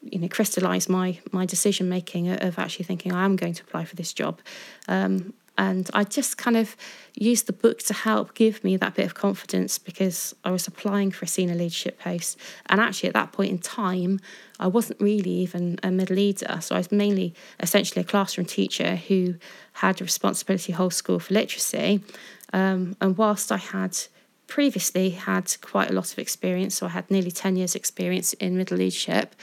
[0.03, 3.85] you know crystallize my my decision making of actually thinking I am going to apply
[3.85, 4.39] for this job.
[4.87, 6.75] Um, and I just kind of
[7.15, 11.11] used the book to help give me that bit of confidence because I was applying
[11.11, 12.39] for a senior leadership post.
[12.65, 14.19] And actually, at that point in time,
[14.59, 16.57] I wasn't really even a middle leader.
[16.61, 19.35] So I was mainly essentially a classroom teacher who
[19.73, 22.01] had a responsibility whole school for literacy.
[22.51, 23.95] Um, and whilst I had
[24.47, 28.57] previously had quite a lot of experience, so I had nearly 10 years' experience in
[28.57, 29.35] middle leadership,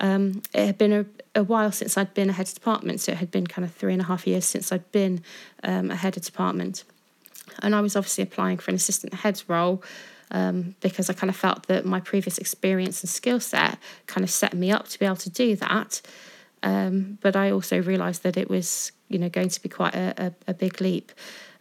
[0.00, 3.12] um, it had been a, a while since I'd been a head of department, so
[3.12, 5.22] it had been kind of three and a half years since I'd been
[5.62, 6.84] um, a head of department.
[7.62, 9.82] And I was obviously applying for an assistant head's role
[10.30, 14.30] um, because I kind of felt that my previous experience and skill set kind of
[14.30, 16.02] set me up to be able to do that.
[16.62, 20.14] Um, but I also realised that it was, you know, going to be quite a,
[20.46, 21.12] a, a big leap.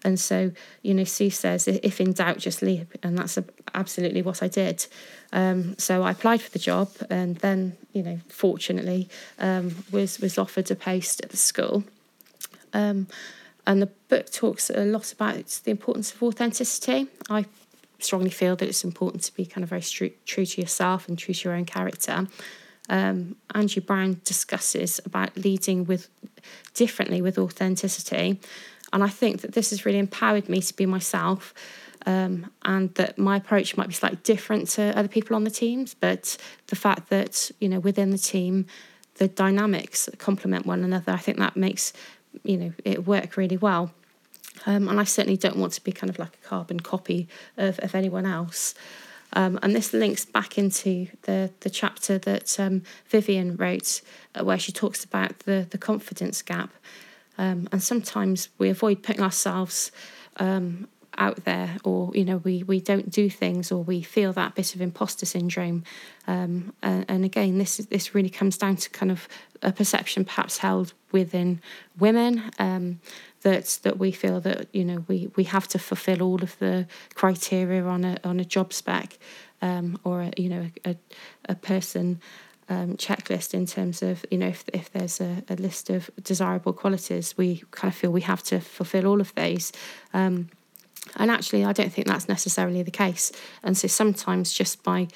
[0.04, 2.94] And so, you know, Sue says, if in doubt, just leap.
[3.04, 3.38] And that's
[3.74, 4.86] absolutely what I did.
[5.32, 10.38] Um, so I applied for the job and then, you know, fortunately, um, was, was
[10.38, 11.84] offered a post at the school.
[12.74, 13.08] Um,
[13.66, 17.08] and the book talks a lot about the importance of authenticity.
[17.30, 17.46] I
[18.00, 21.18] strongly feel that it's important to be kind of very true, true to yourself and
[21.18, 22.28] true to your own character.
[22.89, 26.10] Um, Angie Browne discusses about leading with
[26.74, 28.42] differently with authenticity
[28.93, 31.53] and I think that this has really empowered me to be myself.
[32.06, 35.93] Um, and that my approach might be slightly different to other people on the teams,
[35.93, 36.36] but
[36.67, 38.65] the fact that you know within the team,
[39.15, 41.93] the dynamics complement one another, I think that makes
[42.43, 43.93] you know it work really well.
[44.65, 47.79] Um, and I certainly don't want to be kind of like a carbon copy of,
[47.79, 48.75] of anyone else.
[49.34, 54.01] Um, and this links back into the, the chapter that um, Vivienne wrote,
[54.36, 56.71] uh, where she talks about the, the confidence gap.
[57.38, 59.91] Um, and sometimes we avoid putting ourselves
[60.38, 64.56] um, out there, or you know, we we don't do things, or we feel that
[64.56, 65.84] bit of imposter syndrome.
[66.28, 69.28] Um, and, and, again, this this really comes down to kind of
[69.62, 71.62] a perception, perhaps held within
[72.00, 73.00] women, um,
[73.41, 76.88] that that we feel that you know we we have to fulfil all of the
[77.15, 79.17] criteria on a on a job spec,
[79.62, 80.96] um, or a, you know a,
[81.48, 82.22] a person
[82.69, 86.73] um, checklist in terms of you know if, if there's a, a, list of desirable
[86.73, 89.71] qualities we kind of feel we have to fulfill all of those
[90.13, 90.49] um,
[91.17, 93.32] and actually I don't think that's necessarily the case.
[93.62, 95.08] And so sometimes just by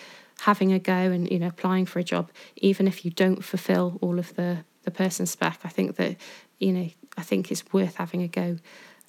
[0.42, 3.98] having a go and you know applying for a job even if you don't fulfill
[4.02, 6.16] all of the the person spec I think that
[6.60, 8.58] you know I think it's worth having a go.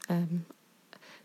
[0.08, 0.46] Um,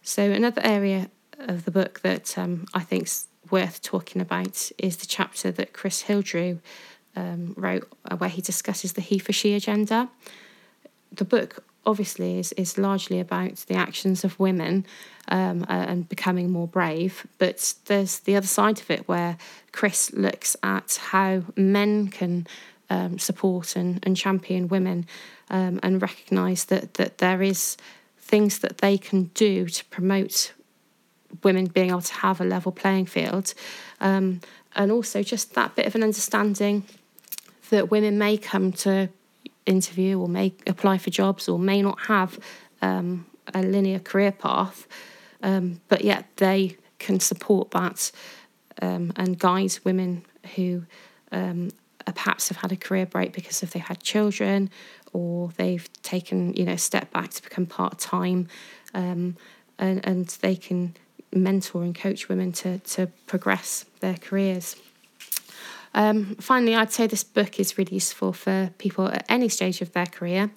[0.02, 5.06] so another area of the book that um, I think's worth talking about is the
[5.06, 6.60] chapter that Chris Hildrew
[7.16, 10.10] um, wrote uh, where he discusses the he for she agenda.
[11.12, 14.86] The book obviously is, is largely about the actions of women
[15.28, 19.38] um, and becoming more brave, but there's the other side of it where
[19.72, 22.48] Chris looks at how men can
[22.90, 25.06] um, support and, and champion women
[25.50, 27.78] um, and recognise that, that there is
[28.20, 30.54] things that they can do to promote
[31.44, 33.54] women being able to have a level playing field.
[34.00, 34.42] Um,
[34.76, 36.84] and also just that bit of an understanding
[37.74, 39.10] that women may come to
[39.66, 42.40] interview or may apply for jobs or may not have
[42.84, 44.88] um, a linear career path,
[45.42, 48.12] um, but yet they can support that
[48.80, 50.24] um, and guide women
[50.56, 50.84] who
[51.32, 51.72] um,
[52.06, 54.70] perhaps have had a career break because if they've had children
[55.12, 58.48] or they've taken you know a step back to become part time,
[58.94, 59.36] um,
[59.80, 60.96] and and they can
[61.34, 64.76] mentor and coach women to to progress their careers.
[65.94, 69.92] Um, finally, I'd say this book is really useful for people at any stage of
[69.94, 70.52] their career.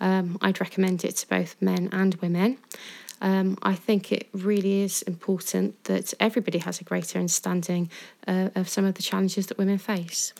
[0.00, 2.58] Um, I'd recommend it to both men and women.
[3.20, 7.90] Um, I think it really is important that everybody has a greater understanding
[8.26, 10.32] uh, of some of the challenges that women face.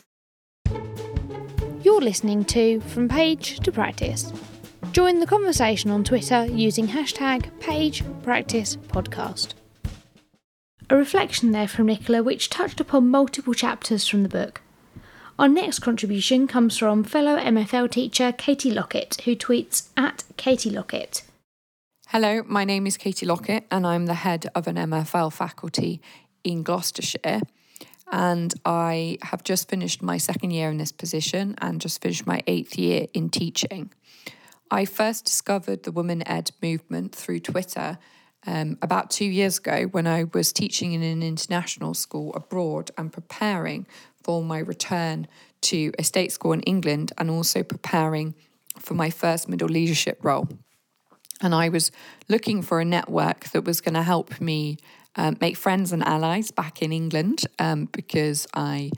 [1.83, 4.31] You're listening to From Page to Practice.
[4.91, 9.53] Join the conversation on Twitter using hashtag PagePracticePodcast.
[10.91, 14.61] A reflection there from Nicola which touched upon multiple chapters from the book.
[15.37, 21.21] Our next contribution comes from fellow MFL teacher Katie Lockett, who tweets at Katie Lockett.
[22.07, 26.01] Hello, my name is Katie Lockett, and I'm the head of an MFL faculty
[26.43, 27.41] in Gloucestershire.
[28.11, 32.41] And I have just finished my second year in this position and just finished my
[32.47, 33.93] eighth year in teaching.
[34.71, 37.99] I first discovered the Women Ed movement through Twitter
[38.45, 43.11] um, about two years ago when I was teaching in an international school abroad and
[43.11, 43.85] preparing
[44.23, 45.27] for my return
[45.61, 48.35] to a state school in England and also preparing
[48.77, 50.47] for my first middle leadership role.
[51.41, 51.91] And I was
[52.27, 54.77] looking for a network that was going to help me
[55.15, 58.91] um, make friends and allies back in England um, because I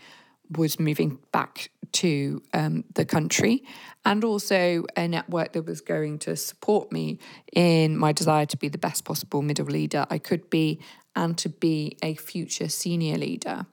[0.57, 3.63] was moving back to um, the country
[4.05, 7.19] and also a network that was going to support me
[7.53, 10.79] in my desire to be the best possible middle leader I could be
[11.15, 13.65] and to be a future senior leader.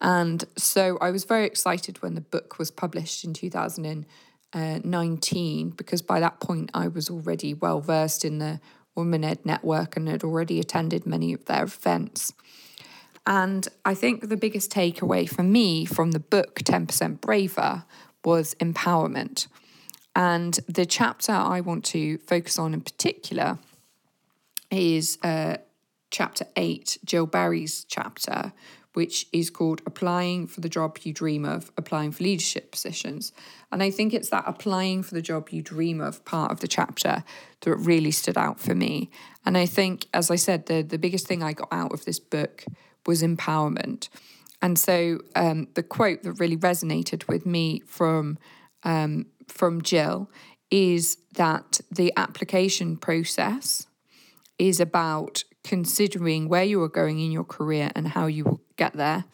[0.00, 4.06] And so I was very excited when the book was published in 2000
[4.52, 8.60] uh, 19 because by that point I was already well versed in the
[8.94, 12.32] Women Ed network and had already attended many of their events.
[13.28, 17.84] And I think the biggest takeaway for me from the book 10% Braver
[18.24, 19.48] was empowerment.
[20.16, 23.58] And the chapter I want to focus on in particular
[24.70, 25.58] is uh,
[26.10, 28.54] chapter 8, Jill Berry's chapter,
[28.94, 33.32] which is called Applying for the Job You Dream of, Applying for Leadership Positions.
[33.70, 36.66] And I think it's that applying for the job you dream of part of the
[36.66, 37.24] chapter
[37.60, 39.10] that really stood out for me.
[39.44, 42.18] And I think, as I said, the, the biggest thing I got out of this
[42.18, 42.64] book
[43.08, 44.08] was empowerment.
[44.62, 48.38] And so um, the quote that really resonated with me from
[48.84, 50.30] um, from Jill
[50.70, 53.88] is that the application process
[54.58, 58.92] is about considering where you are going in your career and how you will get
[58.92, 59.24] there,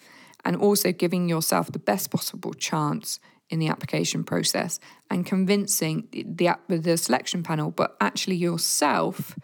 [0.44, 3.20] and also giving yourself the best possible chance
[3.50, 9.36] in the application process and convincing the the selection panel, but actually yourself,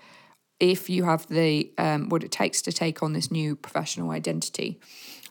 [0.61, 4.79] if you have the um, what it takes to take on this new professional identity.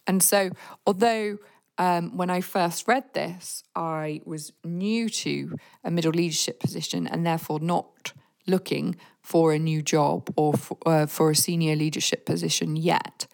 [0.08, 0.50] And so,
[0.86, 1.38] although
[1.78, 7.26] um, when I first read this, I was new to a middle leadership position and
[7.26, 8.14] therefore not
[8.48, 13.28] looking for a new job or for, uh, for a senior leadership position yet.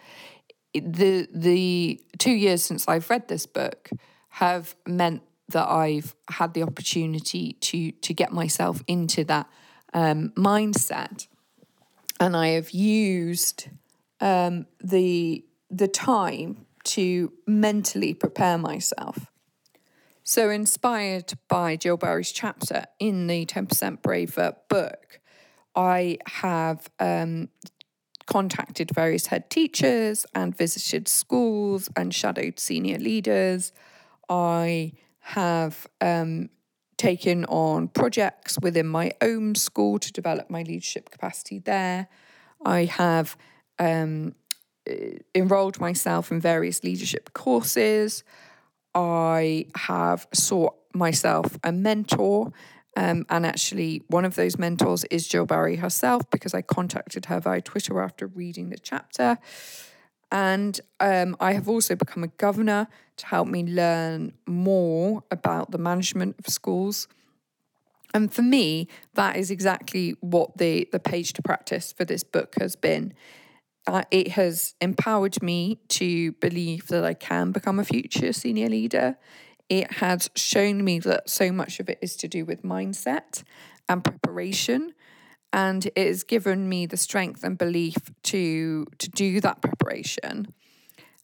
[0.74, 3.90] The the two years since I've read this book
[4.30, 9.48] have meant that I've had the opportunity to to get myself into that
[9.94, 11.28] um, mindset,
[12.20, 13.68] and I have used
[14.20, 19.32] um, the the time to mentally prepare myself.
[20.24, 25.20] So, inspired by Jill Berry's chapter in the 10% Braver book,
[25.76, 27.50] I have um,
[28.26, 33.72] contacted various head teachers and visited schools and shadowed senior leaders.
[34.28, 36.50] I have um,
[36.98, 42.08] taken on projects within my own school to develop my leadership capacity there.
[42.64, 43.38] I have
[43.80, 44.36] um,
[45.34, 48.24] enrolled myself in various leadership courses.
[48.94, 52.54] I have sought myself a mentor.
[52.98, 57.42] Um, and actually, one of those mentors is Jill Berry herself because I contacted her
[57.42, 59.38] via Twitter after reading the chapter.
[60.32, 65.78] And um, I have also become a governor to help me learn more about the
[65.78, 67.08] management of schools.
[68.14, 72.56] And for me, that is exactly what the, the page to practice for this book
[72.60, 73.14] has been.
[73.88, 79.18] Uh, it has empowered me to believe that I can become a future senior leader.
[79.70, 83.44] It has shown me that so much of it is to do with mindset
[83.88, 84.95] and preparation
[85.56, 90.54] and it has given me the strength and belief to to do that preparation.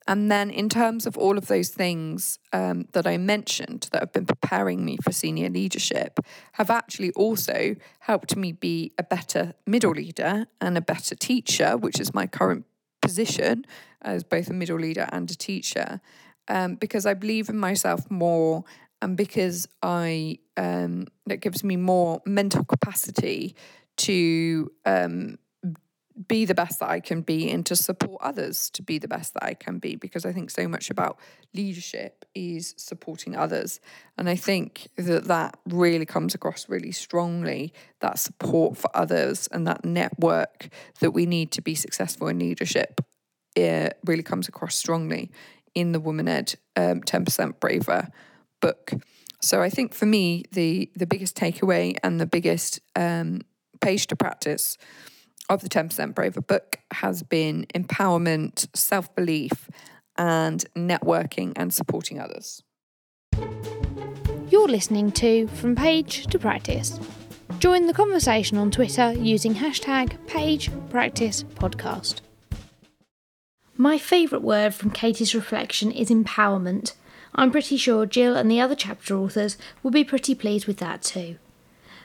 [0.07, 4.13] And then in terms of all of those things um, that i mentioned that have
[4.13, 6.19] been preparing me for senior leadership
[6.53, 11.99] have actually also helped me be a better middle leader and a better teacher which
[11.99, 12.65] is my current
[13.01, 13.65] position
[14.01, 16.01] as both a middle leader and a teacher.
[16.47, 18.63] Um, because I believe in myself more
[19.01, 23.55] and because I um, that gives me more mental capacity
[24.01, 25.37] to um,
[26.27, 29.33] be the best that I can be and to support others to be the best
[29.33, 31.17] that I can be because I think so much about
[31.53, 33.79] leadership is supporting others
[34.17, 39.65] and I think that that really comes across really strongly that support for others and
[39.67, 43.01] that network that we need to be successful in leadership
[43.55, 45.31] it really comes across strongly
[45.73, 48.09] in the Woman Ed um, 10% Braver
[48.61, 48.93] book.
[49.41, 53.41] So I think for me, the the biggest takeaway and the biggest um,
[53.82, 54.77] page to practice
[55.49, 59.69] of the 10% Braver book has been empowerment, self belief,
[60.17, 62.63] and networking and supporting others.
[64.49, 66.99] You're listening to From Page to Practice.
[67.59, 72.21] Join the conversation on Twitter using hashtag PagePracticePodcast.
[73.77, 76.93] My favourite word from Katie's reflection is empowerment.
[77.34, 81.01] I'm pretty sure Jill and the other chapter authors will be pretty pleased with that
[81.01, 81.38] too.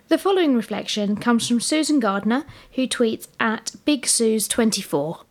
[0.09, 2.45] The following reflection comes from Susan Gardner,
[2.75, 5.25] who tweets at BigSuze24.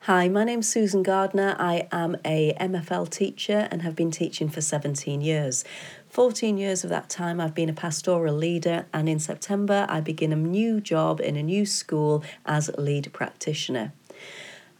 [0.00, 1.54] Hi, my name's Susan Gardner.
[1.56, 5.64] I am a MFL teacher and have been teaching for 17 years.
[6.08, 10.32] 14 years of that time I've been a pastoral leader and in September I begin
[10.32, 13.92] a new job in a new school as lead practitioner.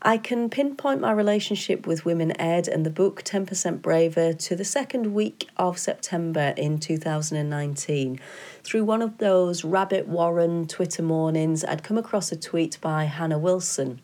[0.01, 4.64] I can pinpoint my relationship with Women Ed and the book 10% Braver to the
[4.64, 8.20] second week of September in 2019.
[8.68, 13.38] Through one of those rabbit warren Twitter mornings, I'd come across a tweet by Hannah
[13.38, 14.02] Wilson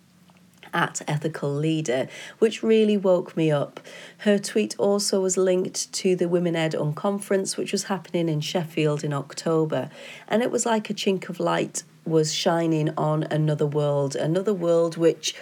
[0.72, 2.08] at Ethical Leader,
[2.38, 3.78] which really woke me up.
[4.20, 9.04] Her tweet also was linked to the Women Ed Unconference, which was happening in Sheffield
[9.04, 9.90] in October,
[10.28, 14.96] and it was like a chink of light was shining on another world, another world
[14.96, 15.34] which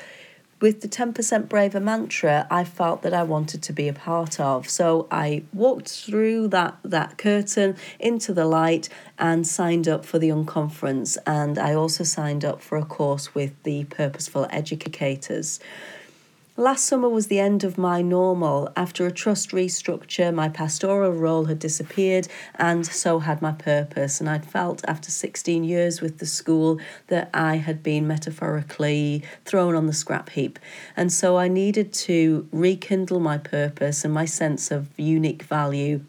[0.62, 4.68] with the 10% braver mantra i felt that i wanted to be a part of.
[4.68, 8.88] So i walked through that that curtain into the light
[9.18, 11.18] and signed up for the unconference.
[11.26, 15.60] And i also signed up for a course with the purposeful educators
[16.58, 18.70] Last summer was the end of my normal.
[18.76, 24.20] After a trust restructure, my pastoral role had disappeared, and so had my purpose.
[24.20, 29.74] And I'd felt after 16 years with the school that I had been metaphorically thrown
[29.74, 30.58] on the scrap heap.
[30.94, 36.02] And so I needed to rekindle my purpose and my sense of unique value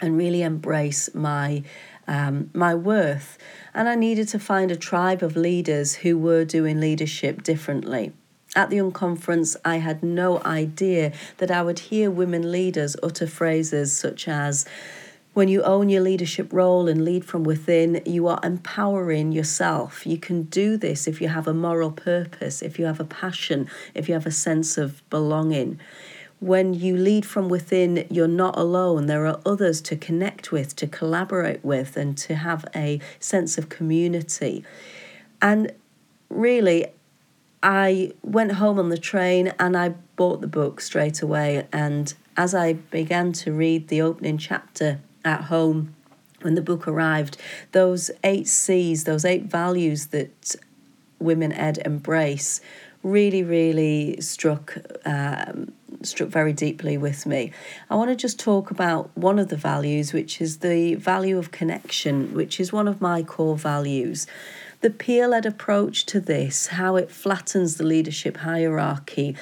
[0.00, 1.62] and really embrace my.
[2.06, 3.38] Um, my worth,
[3.72, 8.12] and I needed to find a tribe of leaders who were doing leadership differently.
[8.56, 13.92] At the unconference, I had no idea that I would hear women leaders utter phrases
[13.92, 14.64] such as,
[15.32, 20.06] when you own your leadership role and lead from within, you are empowering yourself.
[20.06, 23.68] You can do this if you have a moral purpose, if you have a passion,
[23.94, 25.80] if you have a sense of belonging.
[26.38, 29.06] When you lead from within, you're not alone.
[29.06, 33.68] There are others to connect with, to collaborate with, and to have a sense of
[33.68, 34.64] community.
[35.42, 35.72] And
[36.28, 36.86] really,
[37.64, 41.66] I went home on the train and I bought the book straight away.
[41.72, 45.96] And as I began to read the opening chapter at home,
[46.42, 47.38] when the book arrived,
[47.72, 50.54] those eight C's, those eight values that
[51.18, 52.60] Women Ed embrace,
[53.02, 57.50] really, really struck um, struck very deeply with me.
[57.88, 61.50] I want to just talk about one of the values, which is the value of
[61.50, 64.26] connection, which is one of my core values.
[64.84, 69.34] The peer led approach to this, how it flattens the leadership hierarchy,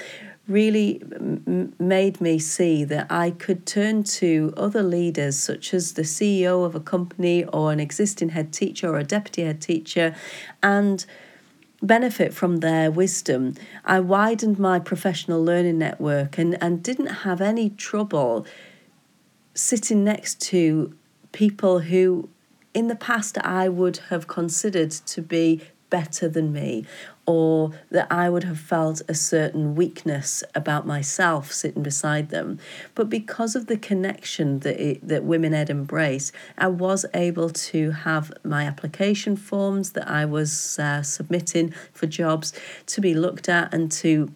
[0.46, 6.02] really m- made me see that I could turn to other leaders, such as the
[6.02, 10.14] CEO of a company or an existing head teacher or a deputy head teacher,
[10.62, 11.04] and
[11.82, 13.56] benefit from their wisdom.
[13.84, 18.46] I widened my professional learning network and, and didn't have any trouble
[19.54, 20.94] sitting next to
[21.32, 22.28] people who
[22.74, 25.62] in the past I would have considered to be
[25.92, 26.86] better than me
[27.26, 32.58] or that I would have felt a certain weakness about myself sitting beside them.
[32.94, 37.90] But because of the connection that, it, that Women Ed embrace, I was able to
[37.90, 42.54] have my application forms that I was uh, submitting for jobs
[42.86, 44.32] to be looked at and to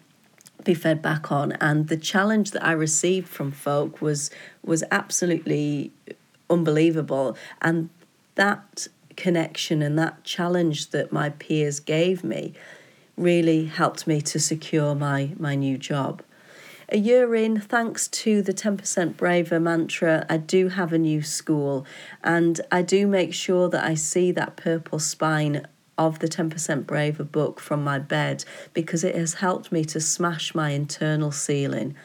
[0.63, 4.29] be fed back on and the challenge that I received from folk was
[4.65, 5.93] was absolutely
[6.49, 7.89] unbelievable and
[8.37, 12.53] that connection and that challenge that my peers gave me
[13.17, 16.21] really helped me to secure my, my new job.
[16.89, 21.85] A year in, thanks to the 10% Braver mantra, I do have a new school
[22.23, 25.67] and I do make sure that I see that purple spine
[25.97, 30.53] of the 10% Braver book from my bed because it has helped me to smash
[30.53, 31.95] my internal ceiling.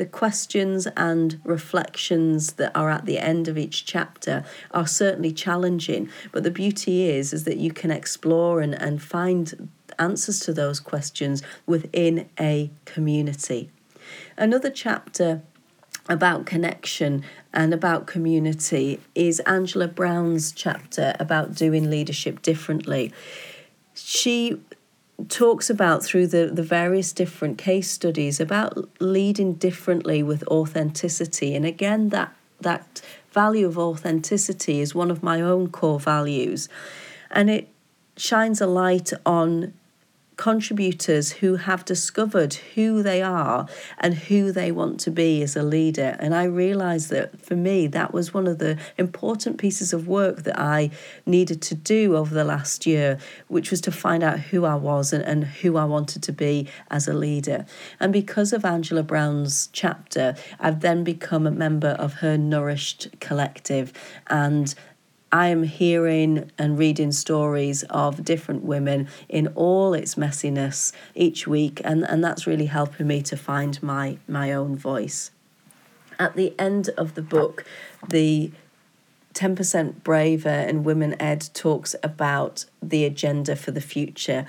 [0.00, 6.08] The questions and reflections that are at the end of each chapter are certainly challenging,
[6.32, 10.80] but the beauty is is that you can explore and, and find answers to those
[10.80, 13.68] questions within a community.
[14.38, 15.42] Another chapter
[16.08, 17.22] about connection
[17.52, 23.12] and about community is Angela Browne's chapter about doing leadership differently.
[23.92, 24.62] She
[25.28, 31.54] talks about through the, the various different case studies about leading differently with authenticity.
[31.54, 33.00] And again, that that
[33.30, 36.68] value of authenticity is one of my own core values.
[37.30, 37.68] And it
[38.16, 39.72] shines a light on
[40.40, 43.68] contributors who have discovered who they are
[43.98, 46.16] and who they want to be as a leader.
[46.18, 50.44] And I realized that for me, that was one of the important pieces of work
[50.44, 50.92] that I
[51.26, 53.18] needed to do over the last year,
[53.48, 56.66] which was to find out who I was and, and who I wanted to be
[56.90, 57.66] as a leader.
[58.00, 63.92] And because of Angela Browne's chapter, I've then become a member of her Nourished Collective.
[64.28, 64.74] And
[65.32, 71.80] I am hearing and reading stories of different women in all its messiness each week,
[71.84, 75.30] and, and that's really helping me to find my, my own voice.
[76.18, 77.64] At the end of the book,
[78.08, 78.50] the
[79.34, 84.46] 10% Braver and Women Ed talks about the agenda for the future.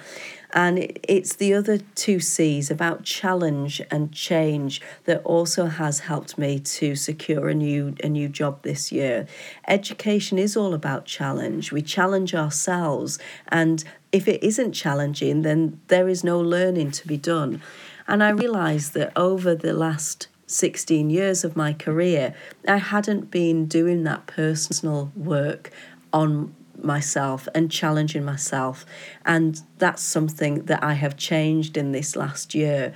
[0.53, 6.59] And it's the other two C's about challenge and change that also has helped me
[6.59, 9.27] to secure a new a new job this year.
[9.67, 11.71] Education is all about challenge.
[11.71, 17.17] We challenge ourselves and if it isn't challenging then there is no learning to be
[17.17, 17.61] done.
[18.07, 22.35] And I realized that over the last 16 years of my career,
[22.67, 25.71] I hadn't been doing that personal work
[26.11, 28.85] on myself and challenging myself.
[29.25, 32.93] And that's something that I have changed in this last year.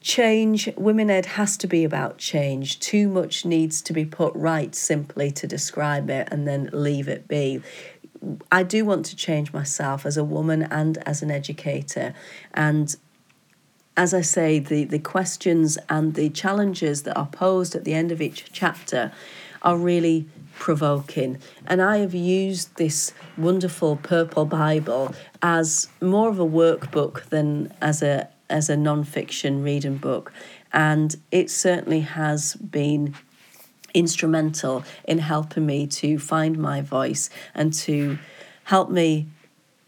[0.00, 2.80] Change, Women Ed has to be about change.
[2.80, 7.28] Too much needs to be put right simply to describe it and then leave it
[7.28, 7.62] be.
[8.50, 12.14] I do want to change myself as a woman and as an educator.
[12.54, 12.94] And
[13.96, 18.12] as I say, the, the questions and the challenges that are posed at the end
[18.12, 19.12] of each chapter
[19.62, 20.28] are really
[20.58, 21.38] provoking.
[21.66, 28.02] And I have used this wonderful purple Bible as more of a workbook than as
[28.02, 30.32] a as a non-fiction reading book.
[30.72, 33.14] And it certainly has been
[33.92, 38.18] instrumental in helping me to find my voice and to
[38.64, 39.28] help me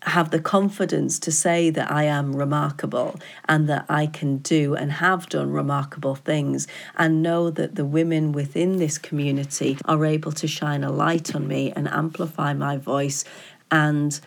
[0.04, 4.92] have the confidence to say that I am remarkable and that I can do and
[4.92, 10.46] have done remarkable things, and know that the women within this community are able to
[10.46, 13.24] shine a light on me and amplify my voice.
[13.70, 14.18] And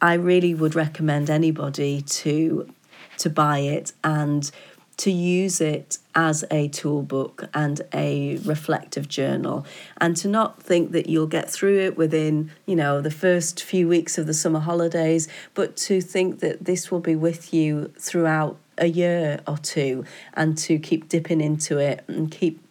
[0.00, 2.72] I really would recommend anybody to
[3.18, 4.50] to buy it and
[5.02, 9.66] to use it as a tool book and a reflective journal
[10.00, 13.88] and to not think that you'll get through it within you know the first few
[13.88, 18.56] weeks of the summer holidays but to think that this will be with you throughout
[18.78, 22.62] a year or two and to keep dipping into it and keep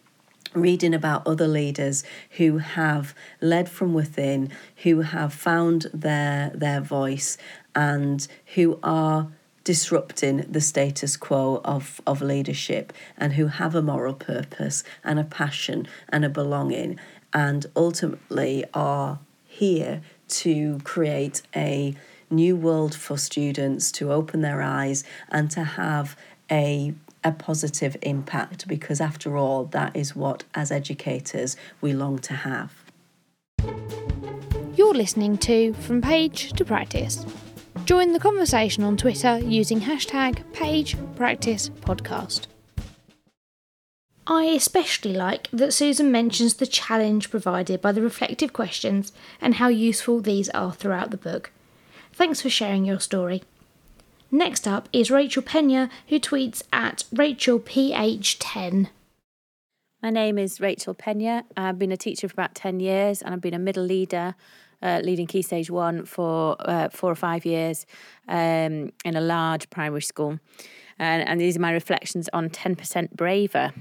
[0.54, 2.02] reading about other leaders
[2.38, 4.50] who have led from within
[4.84, 7.36] who have found their their voice
[7.74, 9.28] and who are
[9.64, 15.24] disrupting the status quo of, of leadership and who have a moral purpose and a
[15.24, 16.98] passion and a belonging
[17.32, 21.94] and ultimately are here to create a
[22.30, 26.16] new world for students to open their eyes and to have
[26.50, 26.94] a
[27.24, 32.74] a positive impact because after all that is what as educators we long to have.
[34.74, 37.24] You're listening to From Page to Practice.
[37.84, 42.46] Join the conversation on Twitter using hashtag PagePracticePodcast.
[44.24, 49.66] I especially like that Susan mentions the challenge provided by the reflective questions and how
[49.66, 51.50] useful these are throughout the book.
[52.12, 53.42] Thanks for sharing your story.
[54.30, 58.90] Next up is Rachel Pena, who tweets at RachelPH10.
[60.00, 61.44] My name is Rachel Pena.
[61.56, 64.36] I've been a teacher for about 10 years and I've been a middle leader
[64.82, 67.86] uh, leading Key Stage 1 for uh, four or five years
[68.28, 70.38] um, in a large primary school.
[70.98, 73.72] And, and these are my reflections on 10% Braver.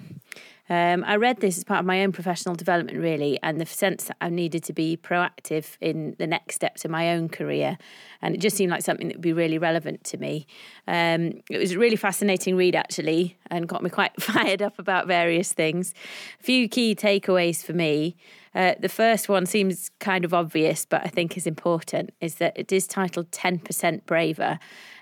[0.72, 4.06] Um, I read this as part of my own professional development, really, and the sense
[4.06, 7.78] that I needed to be proactive in the next steps in my own career.
[8.22, 10.48] And it just seemed like something that would be really relevant to me.
[10.88, 15.08] Um, it was a really fascinating read, actually, and got me quite fired up about
[15.08, 15.94] various things.
[16.40, 18.16] A few key takeaways for me.
[18.56, 22.58] Uh, the first one seems kind of obvious, but I think is important, is that
[22.58, 24.58] it is titled 10% Braver.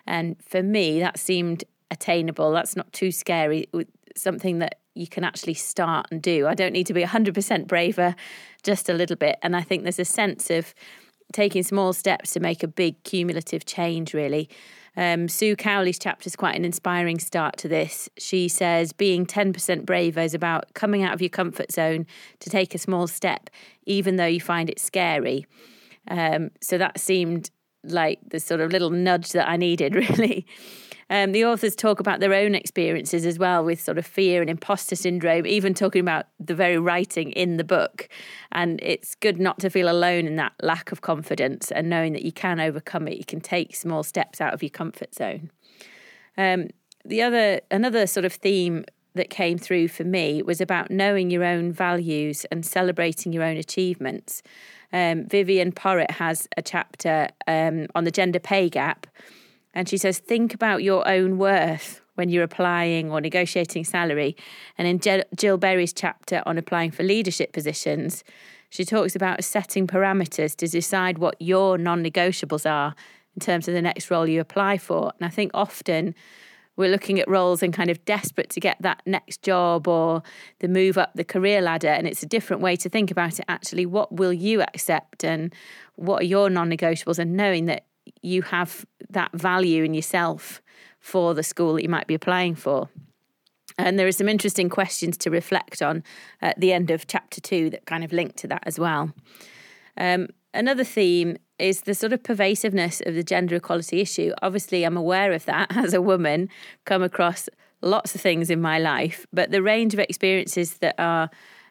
[0.08, 2.52] And for me, that seemed attainable.
[2.54, 3.70] That's not too scary.
[4.16, 6.46] Something that you can actually start and do.
[6.46, 8.16] I don't need to be 100% braver,
[8.64, 9.38] just a little bit.
[9.42, 10.74] And I think there's a sense of
[11.32, 14.50] taking small steps to make a big cumulative change, really.
[14.98, 18.10] Um, Sue Cowley's chapter is quite an inspiring start to this.
[18.18, 22.06] She says being 10% braver is about coming out of your comfort zone
[22.40, 23.50] to take a small step,
[23.86, 25.46] even though you find it scary.
[26.10, 27.52] Um, so that seemed
[27.84, 30.46] like the sort of little nudge that I needed, really.
[31.10, 34.50] Um, the authors talk about their own experiences as well with sort of fear and
[34.50, 38.08] imposter syndrome, even talking about the very writing in the book.
[38.52, 42.24] And it's good not to feel alone in that lack of confidence and knowing that
[42.24, 43.18] you can overcome it.
[43.18, 45.50] You can take small steps out of your comfort zone.
[46.38, 46.68] Um,
[47.04, 48.86] the other, another sort of theme
[49.16, 53.58] that came through for me was about knowing your own values and celebrating your own
[53.58, 54.44] achievements.
[54.94, 59.08] Um, Vivienne Porritt has a chapter um, on the gender pay gap
[59.74, 64.36] and she says, think about your own worth when you're applying or negotiating salary.
[64.78, 68.24] And in Jill Berry's chapter on applying for leadership positions,
[68.70, 72.96] she talks about setting parameters to decide what your non negotiables are
[73.36, 75.12] in terms of the next role you apply for.
[75.20, 76.14] And I think often
[76.76, 80.24] we're looking at roles and kind of desperate to get that next job or
[80.60, 81.90] the move up the career ladder.
[81.90, 83.86] And it's a different way to think about it actually.
[83.86, 85.54] What will you accept and
[85.96, 87.20] what are your non negotiables?
[87.20, 87.86] And knowing that
[88.22, 90.62] you have that value in yourself
[91.00, 92.90] for the school that you might be applying for.
[93.78, 96.04] And there are some interesting questions to reflect on
[96.42, 99.14] at the end of chapter two that kind of link to that as well.
[99.96, 104.34] Um, another theme is the sort of pervasiveness of the gender equality issue.
[104.42, 106.50] Obviously, I'm aware of that as a woman,
[106.86, 107.48] come across
[107.82, 111.30] lots of things in my life, but the range of experiences that are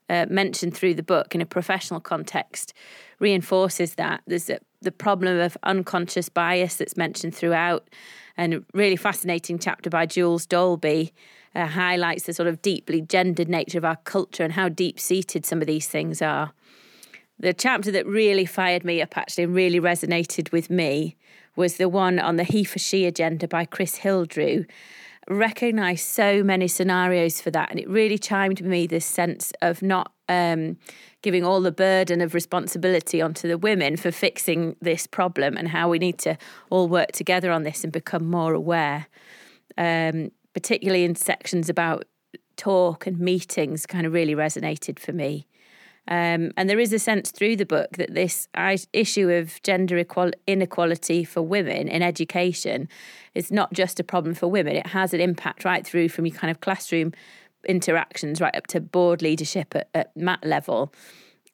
[0.08, 2.72] uh, mentioned through the book in a professional context
[3.18, 4.22] reinforces that.
[4.26, 7.88] There's a, the problem of unconscious bias that's mentioned throughout,
[8.36, 11.12] and a really fascinating chapter by Jules Daulby
[11.54, 15.44] uh, highlights the sort of deeply gendered nature of our culture and how deep seated
[15.44, 16.52] some of these things are.
[17.40, 21.16] The chapter that really fired me up, actually, and really resonated with me,
[21.56, 24.66] was the one on the he for she agenda by Chris Hildrew
[25.28, 27.70] recognised so many scenarios for that.
[27.70, 30.78] And it really chimed me this sense of not um,
[31.22, 35.88] giving all the burden of responsibility onto the women for fixing this problem and how
[35.88, 36.36] we need to
[36.70, 39.06] all work together on this and become more aware,
[39.76, 42.04] um, particularly in sections about
[42.56, 45.46] talk and meetings, kind of really resonated for me.
[46.08, 48.48] Um, and there is a sense through the book that this
[48.94, 50.02] issue of gender
[50.46, 52.88] inequality for women in education
[53.34, 54.74] is not just a problem for women.
[54.74, 57.12] It has an impact right through from your kind of classroom
[57.66, 60.92] interactions right up to board leadership at, at MAT level.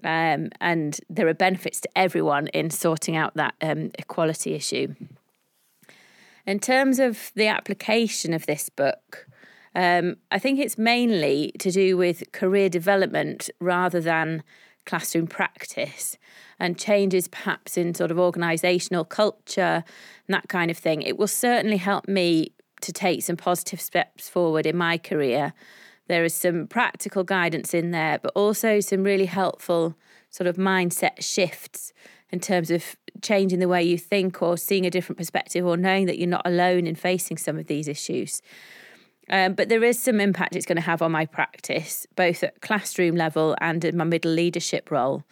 [0.03, 4.95] Um, and there are benefits to everyone in sorting out that um, equality issue.
[6.47, 9.27] In terms of the application of this book,
[9.75, 14.43] um, I think it's mainly to do with career development rather than
[14.85, 16.19] classroom practice
[16.61, 19.83] and changes perhaps in sort of organisational culture
[20.27, 21.03] and that kind of thing.
[21.03, 22.53] It will certainly help me
[22.83, 25.55] to take some positive steps forward in my career.
[26.07, 29.97] There is some practical guidance in there, but also some really helpful
[30.31, 31.93] sort of mindset shifts
[32.31, 36.07] in terms of changing the way you think or seeing a different perspective or knowing
[36.07, 38.43] that you're not alone in facing some of these issues.
[39.31, 42.61] Um, but there is some impact it's going to have on my practice, both at
[42.61, 45.25] classroom level and in my middle leadership role.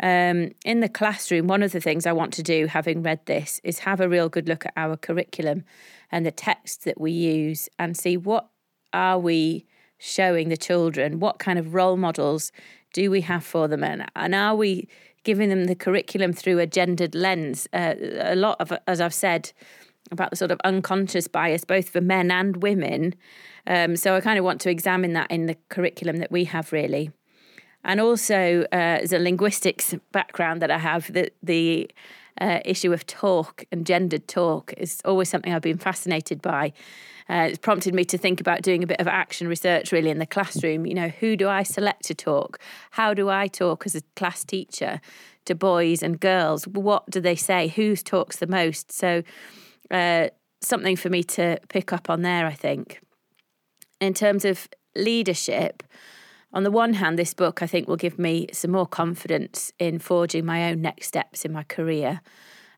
[0.00, 3.60] Um, in the classroom, one of the things I want to do, having read this,
[3.64, 5.64] is have a real good look at our curriculum
[6.10, 8.48] and the text that we use and see what
[8.92, 9.66] are we
[9.98, 12.52] showing the children, what kind of role models
[12.92, 14.88] do we have for them, and, and are we
[15.24, 17.68] giving them the curriculum through a gendered lens?
[17.72, 19.52] Uh, a lot of, as I've said,
[20.10, 23.14] about the sort of unconscious bias, both for men and women.
[23.66, 26.72] Um, so I kind of want to examine that in the curriculum that we have,
[26.72, 27.10] really.
[27.84, 31.90] And also, uh, as a linguistics background that I have, the, the
[32.40, 36.72] uh, issue of talk and gendered talk is always something I've been fascinated by.
[37.30, 40.18] Uh, it's prompted me to think about doing a bit of action research really in
[40.18, 40.86] the classroom.
[40.86, 42.58] You know, who do I select to talk?
[42.92, 45.00] How do I talk as a class teacher
[45.44, 46.66] to boys and girls?
[46.66, 47.68] What do they say?
[47.68, 48.92] Who talks the most?
[48.92, 49.22] So,
[49.90, 50.28] uh,
[50.60, 53.00] something for me to pick up on there, I think.
[54.00, 55.82] In terms of leadership,
[56.52, 59.98] on the one hand, this book I think will give me some more confidence in
[59.98, 62.20] forging my own next steps in my career.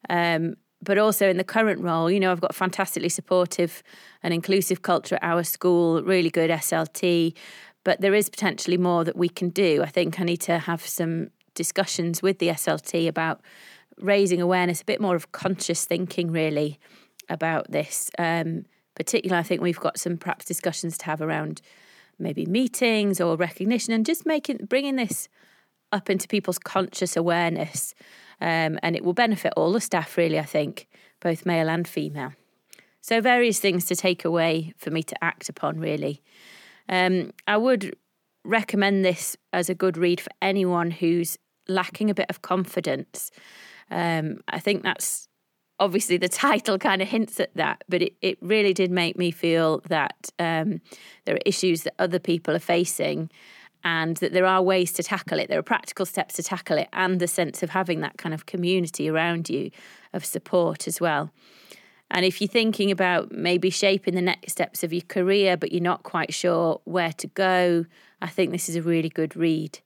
[0.08, 3.82] Um, but also in the current role, you know, I've got a fantastically supportive
[4.22, 7.34] and inclusive culture at our school, really good SLT,
[7.84, 9.82] but there is potentially more that we can do.
[9.82, 13.40] I think I need to have some discussions with the SLT about
[13.98, 16.78] raising awareness, a bit more of conscious thinking, really,
[17.28, 18.10] about this.
[18.18, 18.64] Um,
[18.94, 21.60] particularly, I think we've got some perhaps discussions to have around
[22.18, 25.28] maybe meetings or recognition, and just making bringing this
[25.92, 27.94] up into people's conscious awareness,
[28.40, 30.38] um, and it will benefit all the staff, really.
[30.38, 30.88] I think
[31.20, 32.32] both male and female.
[33.00, 36.22] So various things to take away for me to act upon, really.
[36.88, 37.94] Um, I would
[38.44, 41.38] recommend this as a good read for anyone who's
[41.68, 43.30] lacking a bit of confidence.
[43.90, 45.28] Um, I think that's
[45.78, 49.30] obviously the title kind of hints at that, but it, it really did make me
[49.30, 50.80] feel that um,
[51.24, 53.30] there are issues that other people are facing
[53.84, 55.48] and that there are ways to tackle it.
[55.48, 58.46] There are practical steps to tackle it, and the sense of having that kind of
[58.46, 59.70] community around you
[60.12, 61.30] of support as well.
[62.10, 65.82] And if you're thinking about maybe shaping the next steps of your career, but you're
[65.82, 67.84] not quite sure where to go,
[68.20, 69.78] I think this is a really good read.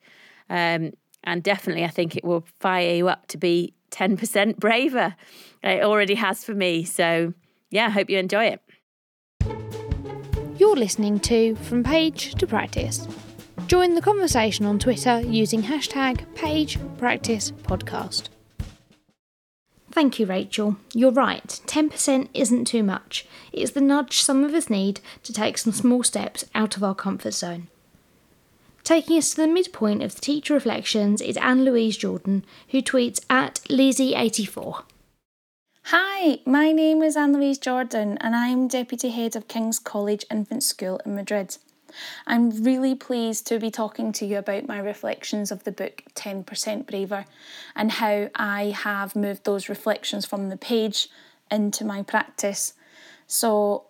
[0.48, 0.92] Um,
[1.22, 5.14] and definitely, I think it will fire you up to be 10% braver.
[5.62, 6.84] It already has for me.
[6.84, 7.34] So,
[7.70, 8.60] yeah, I hope you enjoy it.
[10.58, 13.06] You're listening to From Page to Practice.
[13.66, 18.28] Join the conversation on Twitter using hashtag PagePracticePodcast.
[19.90, 20.76] Thank you, Rachel.
[20.92, 23.26] You're right, 10% isn't too much.
[23.52, 26.94] It's the nudge some of us need to take some small steps out of our
[26.94, 27.68] comfort zone.
[28.82, 33.24] Taking us to the midpoint of the teacher reflections is Anne Louise Jordan, who tweets
[33.30, 34.82] at Lizzie84.
[35.84, 40.62] Hi, my name is Anne Louise Jordan, and I'm Deputy Head of King's College Infant
[40.62, 41.56] School in Madrid.
[42.26, 46.86] I'm really pleased to be talking to you about my reflections of the book 10%
[46.86, 47.24] Braver
[47.74, 51.08] and how I have moved those reflections from the page
[51.50, 52.74] into my practice.
[53.26, 53.84] So,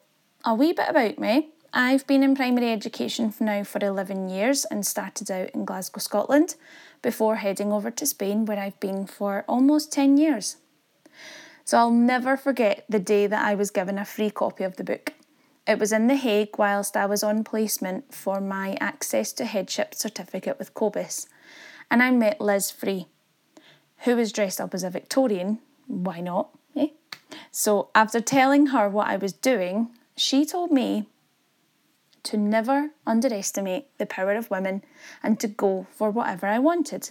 [0.44, 1.50] a wee bit about me.
[1.72, 5.98] I've been in primary education for now for 11 years and started out in Glasgow,
[5.98, 6.54] Scotland,
[7.02, 10.56] before heading over to Spain, where I've been for almost 10 years.
[11.64, 14.84] So I'll never forget the day that I was given a free copy of the
[14.84, 15.14] book.
[15.66, 19.94] It was in The Hague whilst I was on placement for my Access to Headship
[19.94, 21.26] certificate with COBIS,
[21.90, 23.06] and I met Liz Free,
[24.00, 25.60] who was dressed up as a Victorian.
[25.86, 26.50] Why not?
[26.76, 26.88] Eh?
[27.50, 31.08] So after telling her what I was doing, she told me
[32.24, 34.82] to never underestimate the power of women
[35.22, 37.10] and to go for whatever I wanted.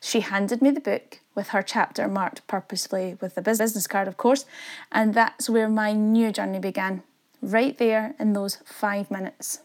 [0.00, 4.16] She handed me the book with her chapter marked purposefully with the business card, of
[4.16, 4.44] course,
[4.90, 7.04] and that's where my new journey began,
[7.40, 9.60] right there in those five minutes.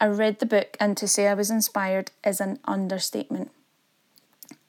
[0.00, 3.50] I read the book, and to say I was inspired is an understatement.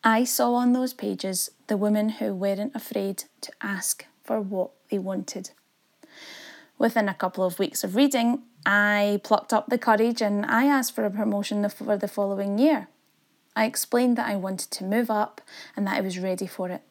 [0.04, 4.98] I saw on those pages the women who weren't afraid to ask for what they
[4.98, 5.52] wanted.
[6.78, 10.96] Within a couple of weeks of reading, I plucked up the courage and I asked
[10.96, 12.88] for a promotion for the following year.
[13.56, 15.42] I explained that I wanted to move up
[15.76, 16.82] and that I was ready for it.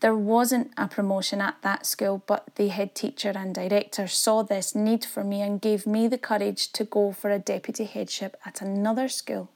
[0.00, 4.74] There wasn't a promotion at that school, but the head teacher and director saw this
[4.74, 8.60] need for me and gave me the courage to go for a deputy headship at
[8.60, 9.50] another school.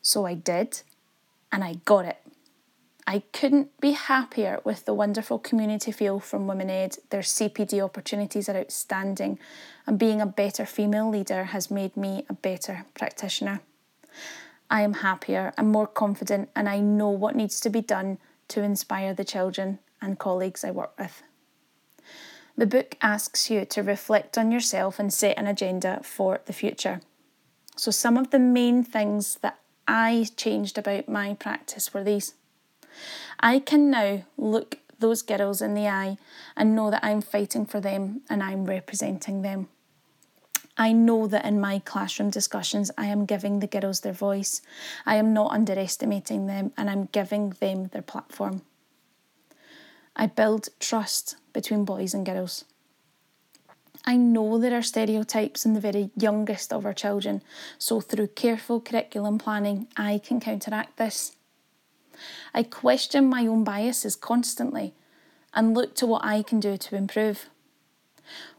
[0.00, 0.82] So I did,
[1.50, 2.18] and I got it.
[3.06, 6.98] I couldn't be happier with the wonderful community feel from Women Ed.
[7.10, 9.38] Their CPD opportunities are outstanding,
[9.86, 13.60] and being a better female leader has made me a better practitioner.
[14.70, 18.18] I am happier and more confident, and I know what needs to be done
[18.52, 21.22] to inspire the children and colleagues I work with.
[22.56, 27.00] The book asks you to reflect on yourself and set an agenda for the future.
[27.76, 32.34] So, some of the main things that I changed about my practice were these.
[33.40, 36.18] I can now look those girls in the eye
[36.54, 39.68] and know that I'm fighting for them and I'm representing them.
[40.76, 44.62] I know that in my classroom discussions, I am giving the girls their voice.
[45.04, 48.62] I am not underestimating them and I'm giving them their platform.
[50.16, 52.64] I build trust between boys and girls.
[54.04, 57.42] I know there are stereotypes in the very youngest of our children,
[57.78, 61.36] so through careful curriculum planning, I can counteract this.
[62.52, 64.94] I question my own biases constantly
[65.54, 67.48] and look to what I can do to improve.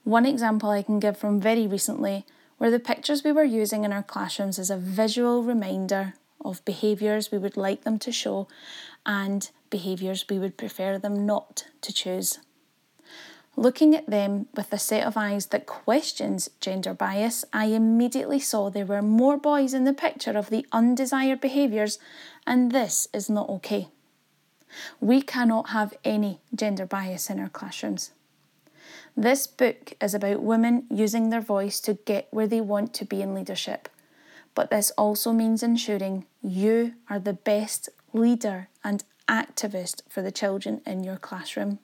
[0.03, 2.25] One example I can give from very recently
[2.59, 7.31] were the pictures we were using in our classrooms as a visual reminder of behaviours
[7.31, 8.47] we would like them to show
[9.05, 12.39] and behaviours we would prefer them not to choose.
[13.55, 18.69] Looking at them with a set of eyes that questions gender bias, I immediately saw
[18.69, 21.99] there were more boys in the picture of the undesired behaviours,
[22.47, 23.89] and this is not okay.
[24.99, 28.11] We cannot have any gender bias in our classrooms.
[29.15, 33.21] This book is about women using their voice to get where they want to be
[33.21, 33.87] in leadership,
[34.55, 40.81] but this also means ensuring you are the best leader and activist for the children
[40.85, 41.77] in your classroom.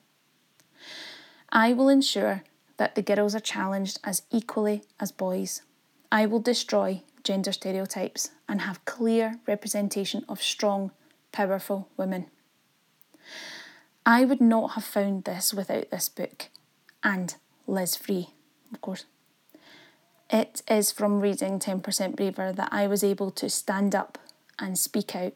[1.50, 2.42] I will ensure
[2.78, 5.62] that the girls are challenged as equally as boys.
[6.10, 10.90] I will destroy gender stereotypes and have clear representation of strong,
[11.30, 12.26] powerful women.
[14.04, 16.48] I would not have found this without this book
[17.02, 17.34] and
[17.66, 18.30] Liz Free,
[18.72, 19.04] of course.
[20.28, 24.18] It is from reading 10% Braver that I was able to stand up
[24.58, 25.32] and speak out,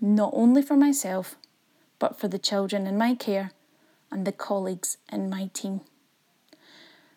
[0.00, 1.36] not only for myself,
[1.98, 3.52] but for the children in my care
[4.10, 5.80] and the colleagues in my team.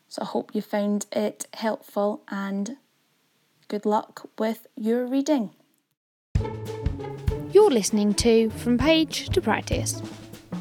[0.07, 2.77] So I hope you found it helpful and
[3.67, 5.51] good luck with your reading.
[7.53, 10.01] You're listening to From Page to Practice.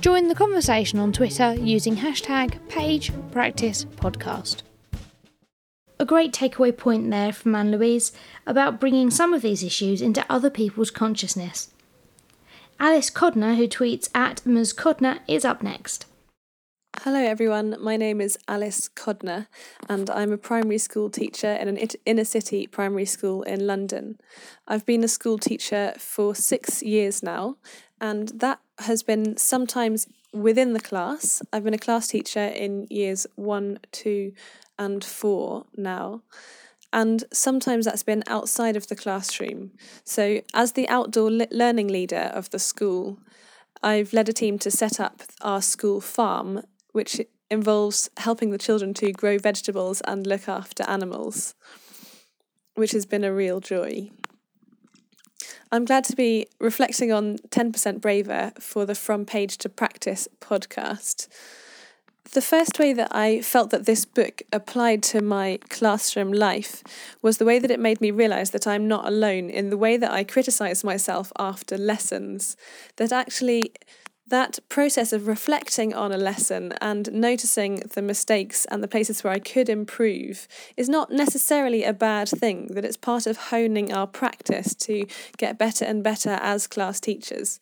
[0.01, 4.63] Join the conversation on Twitter using hashtag PagePracticePodcast.
[5.99, 8.11] A great takeaway point there from Anne Louise
[8.47, 11.69] about bringing some of these issues into other people's consciousness.
[12.79, 14.73] Alice Codner, who tweets at Ms.
[14.73, 16.07] Codner, is up next.
[17.03, 17.77] Hello, everyone.
[17.81, 19.47] My name is Alice Codner,
[19.89, 24.19] and I'm a primary school teacher in an inner city primary school in London.
[24.67, 27.57] I've been a school teacher for six years now,
[28.01, 31.43] and that has been sometimes within the class.
[31.53, 34.33] I've been a class teacher in years one, two,
[34.79, 36.23] and four now.
[36.93, 39.73] And sometimes that's been outside of the classroom.
[40.05, 43.21] So, as the outdoor learning leader of the school,
[43.83, 47.21] I've led a team to set up our school farm which
[47.51, 51.55] involves helping the children to grow vegetables and look after animals,
[52.75, 54.11] which has been a real joy.
[55.73, 61.29] I'm glad to be reflecting on 10% Braver for the From Page to Practice podcast.
[62.33, 66.83] The first way that I felt that this book applied to my classroom life
[67.23, 69.97] was the way that it made me realise that I'm not alone in the way
[69.97, 72.57] that I criticise myself after lessons.
[72.97, 73.73] That actually,
[74.31, 79.33] that process of reflecting on a lesson and noticing the mistakes and the places where
[79.33, 84.07] I could improve is not necessarily a bad thing, that it's part of honing our
[84.07, 85.07] practice to
[85.37, 87.61] get better and better as class teachers.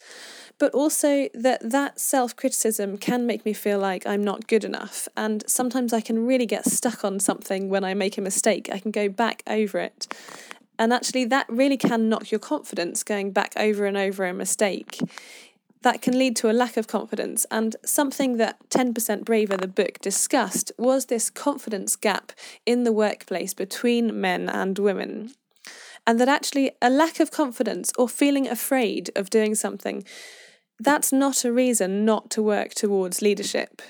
[0.59, 5.45] But also that that self-criticism can make me feel like I'm not good enough and
[5.47, 8.69] sometimes I can really get stuck on something when I make a mistake.
[8.73, 10.07] I can go back over it.
[10.81, 15.01] And actually, that really can knock your confidence going back over and over a mistake
[15.83, 17.47] that can lead to a lack of confidence.
[17.51, 22.33] And something that 10% Braver, the book, discussed was this confidence gap
[22.67, 25.33] in the workplace between men and women.
[26.07, 30.05] And that actually a lack of confidence or feeling afraid of doing something,
[30.81, 33.83] that's not a reason not to work towards leadership.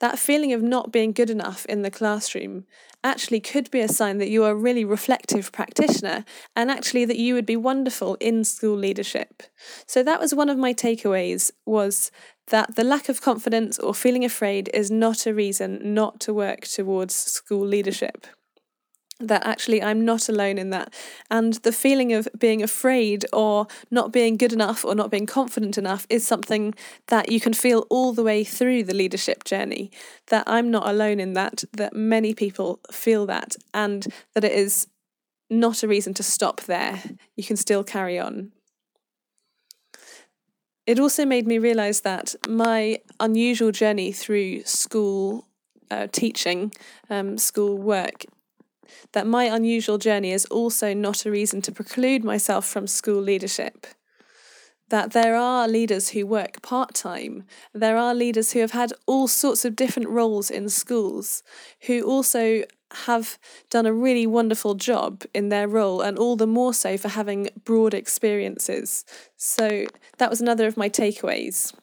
[0.00, 2.64] That feeling of not being good enough in the classroom
[3.02, 6.24] actually could be a sign that you are a really reflective practitioner
[6.54, 9.42] and actually that you would be wonderful in school leadership.
[9.86, 12.10] So that was one of my takeaways was
[12.48, 16.62] that the lack of confidence or feeling afraid is not a reason not to work
[16.62, 18.26] towards school leadership
[19.20, 20.92] that actually I'm not alone in that.
[21.30, 25.76] And the feeling of being afraid or not being good enough or not being confident
[25.76, 26.74] enough is something
[27.08, 29.90] that you can feel all the way through the leadership journey.
[30.28, 34.86] That I'm not alone in that, that many people feel that, and that it is
[35.50, 37.02] not a reason to stop there.
[37.36, 38.52] You can still carry on.
[40.86, 45.46] It also made me realise that my unusual journey through school
[45.90, 46.72] uh, teaching,
[47.10, 48.24] um, school work,
[49.12, 53.86] that my unusual journey is also not a reason to preclude myself from school leadership.
[54.90, 59.28] That there are leaders who work part time, there are leaders who have had all
[59.28, 61.42] sorts of different roles in schools,
[61.82, 62.62] who also
[63.04, 67.08] have done a really wonderful job in their role, and all the more so for
[67.08, 69.04] having broad experiences.
[69.36, 69.84] So
[70.16, 71.74] that was another of my takeaways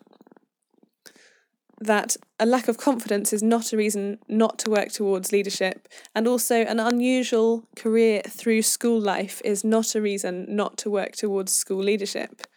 [1.79, 6.27] that a lack of confidence is not a reason not to work towards leadership, and
[6.27, 11.53] also an unusual career through school life is not a reason not to work towards
[11.53, 12.47] school leadership.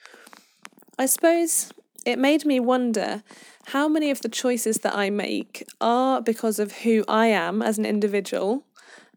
[0.98, 1.72] I suppose
[2.06, 3.22] it made me wonder
[3.66, 7.78] how many of the choices that I make are because of who I am as
[7.78, 8.64] an individual,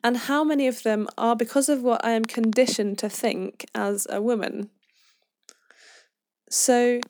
[0.04, 4.08] and how many of them are because of what I am conditioned to think as
[4.10, 4.70] a woman.
[6.50, 7.02] So,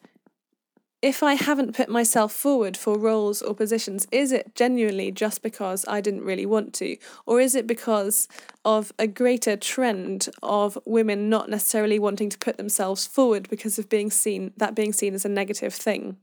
[1.01, 5.83] if I haven't put myself forward for roles or positions, is it genuinely just because
[5.87, 6.97] I didn't really want to?
[7.25, 8.27] Or is it because
[8.63, 13.89] of a greater trend of women not necessarily wanting to put themselves forward because of
[13.89, 16.17] being seen that being seen as a negative thing?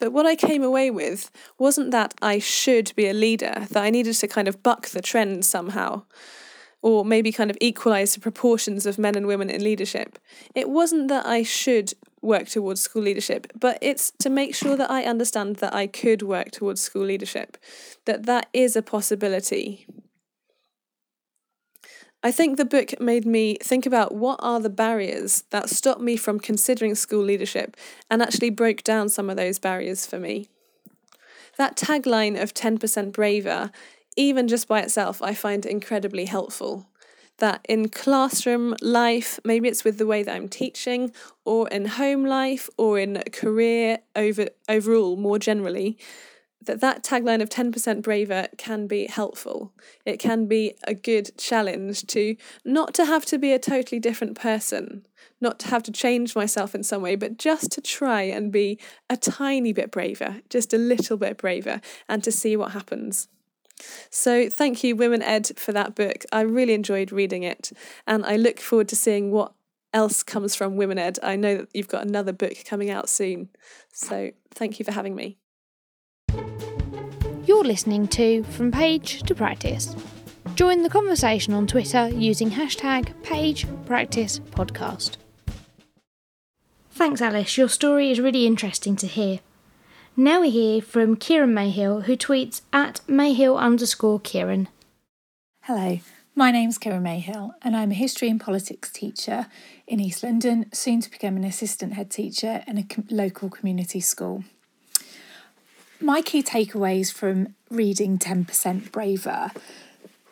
[0.00, 3.90] But what I came away with wasn't that I should be a leader, that I
[3.90, 6.04] needed to kind of buck the trend somehow
[6.80, 10.18] or maybe kind of equalize the proportions of men and women in leadership.
[10.54, 14.90] It wasn't that I should work towards school leadership, but it's to make sure that
[14.90, 17.56] I understand that I could work towards school leadership,
[18.04, 19.86] that that is a possibility.
[22.22, 26.16] I think the book made me think about what are the barriers that stop me
[26.16, 27.76] from considering school leadership
[28.08, 30.48] and actually broke down some of those barriers for me.
[31.58, 33.72] That tagline of 10% braver
[34.16, 36.86] even just by itself, I find incredibly helpful.
[37.38, 41.12] That in classroom life, maybe it's with the way that I'm teaching,
[41.44, 45.98] or in home life, or in career over overall, more generally,
[46.64, 49.72] that that tagline of 10% braver can be helpful.
[50.04, 54.38] It can be a good challenge to not to have to be a totally different
[54.38, 55.06] person,
[55.40, 58.78] not to have to change myself in some way, but just to try and be
[59.10, 63.28] a tiny bit braver, just a little bit braver, and to see what happens.
[64.10, 66.24] So, thank you, Women Ed, for that book.
[66.32, 67.72] I really enjoyed reading it,
[68.06, 69.52] and I look forward to seeing what
[69.92, 71.18] else comes from Women Ed.
[71.22, 73.48] I know that you've got another book coming out soon.
[73.92, 75.38] So, thank you for having me.
[77.44, 79.96] You're listening to From Page to Practice.
[80.54, 85.16] Join the conversation on Twitter using hashtag PagePracticePodcast.
[86.90, 87.56] Thanks, Alice.
[87.56, 89.40] Your story is really interesting to hear.
[90.16, 94.68] Now we hear from Kieran Mayhill, who tweets at Mayhill underscore Kieran.
[95.62, 96.00] Hello,
[96.34, 99.46] my name's Kieran Mayhill, and I'm a history and politics teacher
[99.86, 104.44] in East London, soon to become an assistant head teacher in a local community school.
[105.98, 109.50] My key takeaways from reading 10% Braver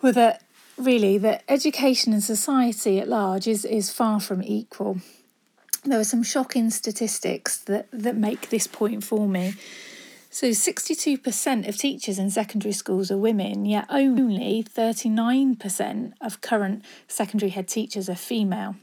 [0.02, 0.42] were that
[0.76, 5.00] really that education and society at large is, is far from equal
[5.84, 9.54] there are some shocking statistics that, that make this point for me.
[10.32, 17.50] So, 62% of teachers in secondary schools are women, yet only 39% of current secondary
[17.50, 18.76] head teachers are female.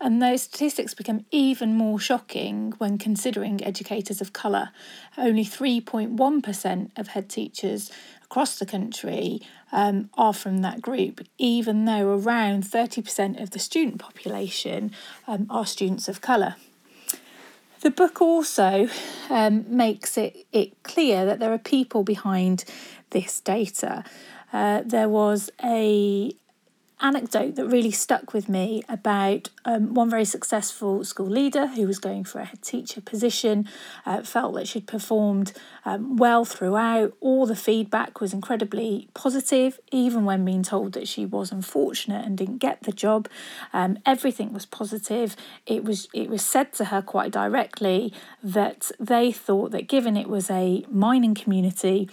[0.00, 4.70] And those statistics become even more shocking when considering educators of colour.
[5.18, 7.90] Only 3.1% of head teachers
[8.30, 9.40] across the country
[9.72, 14.92] um, are from that group, even though around 30% of the student population
[15.26, 16.54] um, are students of colour.
[17.80, 18.88] The book also
[19.30, 22.64] um, makes it, it clear that there are people behind
[23.10, 24.04] this data.
[24.52, 26.30] Uh, there was a
[27.00, 31.98] anecdote that really stuck with me about um, one very successful school leader who was
[31.98, 33.68] going for a head teacher position,
[34.06, 35.52] uh, felt that she'd performed
[35.84, 37.14] um, well throughout.
[37.20, 42.36] All the feedback was incredibly positive, even when being told that she was unfortunate and
[42.36, 43.28] didn't get the job.
[43.72, 45.36] Um, everything was positive.
[45.66, 50.28] It was it was said to her quite directly that they thought that given it
[50.28, 52.08] was a mining community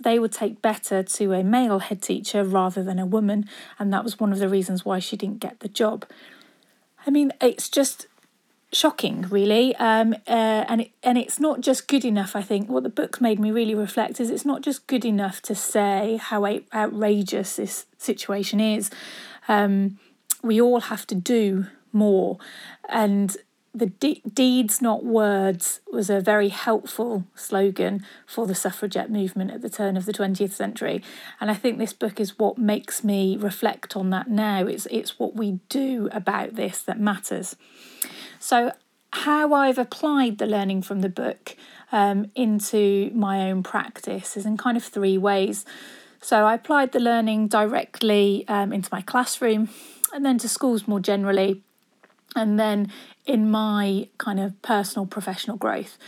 [0.00, 3.48] they would take better to a male head teacher rather than a woman,
[3.78, 6.06] and that was one of the reasons why she didn't get the job.
[7.06, 8.06] I mean, it's just
[8.72, 12.36] shocking, really, um, uh, and it, and it's not just good enough.
[12.36, 15.42] I think what the book made me really reflect is it's not just good enough
[15.42, 18.90] to say how outrageous this situation is.
[19.48, 19.98] Um,
[20.42, 22.38] we all have to do more,
[22.88, 23.36] and
[23.72, 29.62] the de- deeds, not words, was a very helpful slogan for the suffragette movement at
[29.62, 31.02] the turn of the 20th century.
[31.40, 34.66] And I think this book is what makes me reflect on that now.
[34.66, 37.56] It's, it's what we do about this that matters.
[38.38, 38.72] So,
[39.12, 41.56] how I've applied the learning from the book
[41.90, 45.64] um, into my own practice is in kind of three ways.
[46.20, 49.68] So, I applied the learning directly um, into my classroom
[50.12, 51.62] and then to schools more generally
[52.36, 52.92] and then
[53.26, 55.98] in my kind of personal professional growth.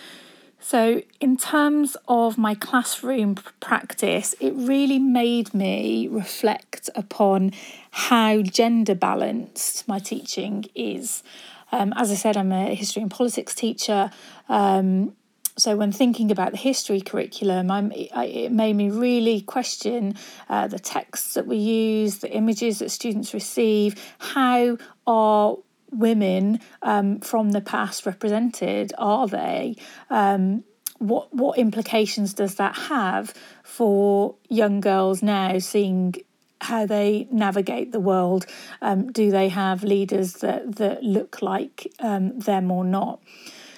[0.65, 7.51] So, in terms of my classroom practice, it really made me reflect upon
[7.91, 11.25] how gender balanced my teaching is.
[11.73, 14.13] Um, as I said, I'm a history and politics teacher.
[14.49, 15.17] Um,
[15.59, 20.15] so, when thinking about the history curriculum, I'm, it made me really question
[20.49, 24.79] uh, the texts that we use, the images that students receive, how
[25.09, 25.57] are
[25.93, 28.93] women um, from the past represented?
[28.99, 29.77] Are they?
[30.11, 30.65] Um,
[30.99, 36.15] what what implications does that have for young girls now seeing
[36.61, 38.47] how they navigate the world?
[38.81, 43.21] Um, do they have leaders that that look like um, them or not?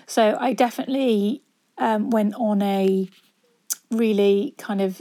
[0.07, 1.43] So I definitely
[1.79, 3.09] um, went on a
[3.91, 5.01] really kind of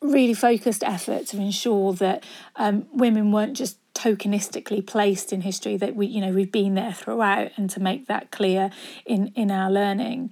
[0.00, 2.24] really focused effort to ensure that
[2.56, 6.92] um, women weren't just tokenistically placed in history that we you know we've been there
[6.92, 8.70] throughout and to make that clear
[9.04, 10.30] in in our learning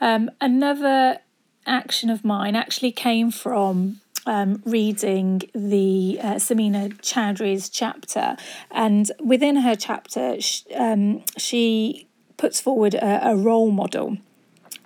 [0.00, 1.18] um, another
[1.66, 8.36] action of mine actually came from um, reading the uh, Samina Chowdhury's chapter,
[8.70, 10.36] and within her chapter,
[10.76, 14.18] um, she puts forward a, a, role model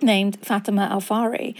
[0.01, 1.55] named Fatima al-Fihri.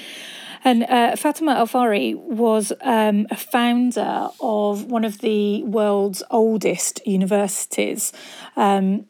[0.64, 8.14] And uh, Fatima al-Fihri was um, a founder of one of the world's oldest universities.
[8.56, 9.06] Um,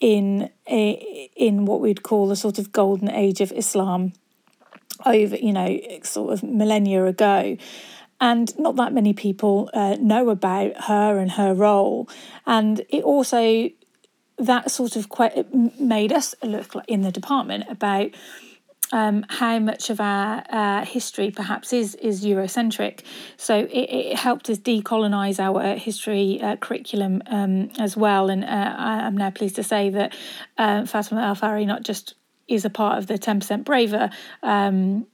[0.00, 4.12] in a, in what we'd call the sort of golden age of Islam
[5.04, 7.56] over you know sort of millennia ago
[8.20, 12.08] and not that many people uh, know about her and her role
[12.46, 13.68] and it also
[14.38, 18.10] that sort of quite made us look like in the department about
[18.92, 23.00] um, how much of our uh, history perhaps is is Eurocentric.
[23.36, 28.30] So it, it helped us decolonize our history uh, curriculum um, as well.
[28.30, 30.14] And uh, I am now pleased to say that
[30.58, 32.14] uh, Fatima al-Fihri not just
[32.48, 34.10] is a part of the 10% Braver
[34.42, 35.06] um,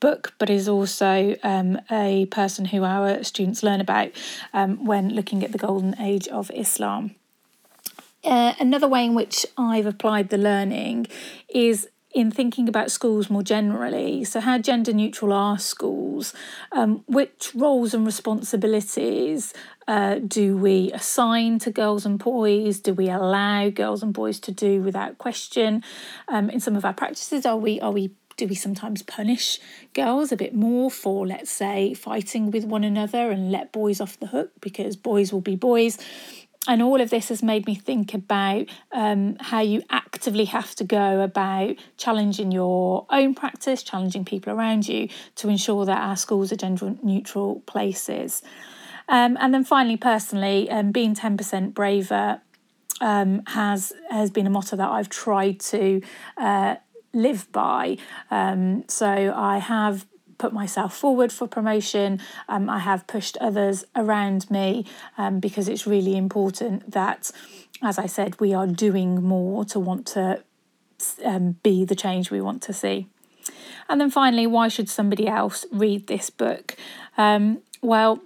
[0.00, 4.10] book, but is also um, a person who our students learn about
[4.54, 7.14] um, when looking at the golden age of Islam.
[8.24, 11.06] Uh, another way in which I've applied the learning
[11.48, 14.24] is in thinking about schools more generally.
[14.24, 16.32] So, how gender neutral are schools?
[16.72, 19.52] Um, which roles and responsibilities
[19.86, 22.80] uh, do we assign to girls and boys?
[22.80, 25.82] Do we allow girls and boys to do without question?
[26.28, 29.58] Um, in some of our practices, are we are we do we sometimes punish
[29.94, 34.18] girls a bit more for, let's say, fighting with one another and let boys off
[34.20, 35.98] the hook because boys will be boys?
[36.68, 40.84] And all of this has made me think about um, how you actively have to
[40.84, 46.52] go about challenging your own practice, challenging people around you to ensure that our schools
[46.52, 48.42] are gender neutral places.
[49.08, 52.42] Um, and then finally, personally, um, being 10% braver
[53.00, 56.02] um, has has been a motto that I've tried to
[56.36, 56.76] uh,
[57.14, 57.96] live by.
[58.30, 60.06] Um, so I have
[60.38, 62.20] put myself forward for promotion.
[62.48, 64.86] Um, I have pushed others around me
[65.16, 67.30] um, because it's really important that,
[67.82, 70.42] as I said, we are doing more to want to
[71.24, 73.08] um, be the change we want to see.
[73.88, 76.76] And then finally, why should somebody else read this book?
[77.16, 78.20] Um, well,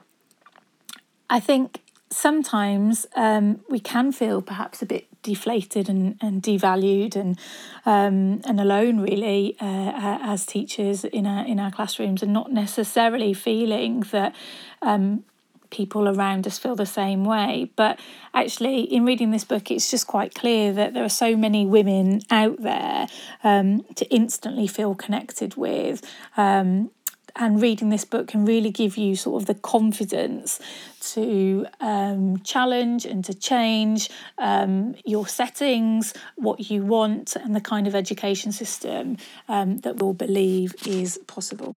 [1.30, 1.80] I think
[2.10, 7.38] sometimes um, we can feel perhaps a bit deflated and, and devalued and
[7.86, 13.32] um, and alone really uh, as teachers in our in our classrooms and not necessarily
[13.32, 14.34] feeling that
[14.82, 15.24] um,
[15.70, 17.70] people around us feel the same way.
[17.76, 17.98] But
[18.34, 22.22] actually in reading this book it's just quite clear that there are so many women
[22.30, 23.06] out there
[23.42, 26.02] um, to instantly feel connected with
[26.36, 26.90] um,
[27.36, 30.60] and reading this book can really give you sort of the confidence
[31.00, 37.86] to um, challenge and to change um, your settings, what you want, and the kind
[37.86, 39.16] of education system
[39.48, 41.74] um, that we'll believe is possible.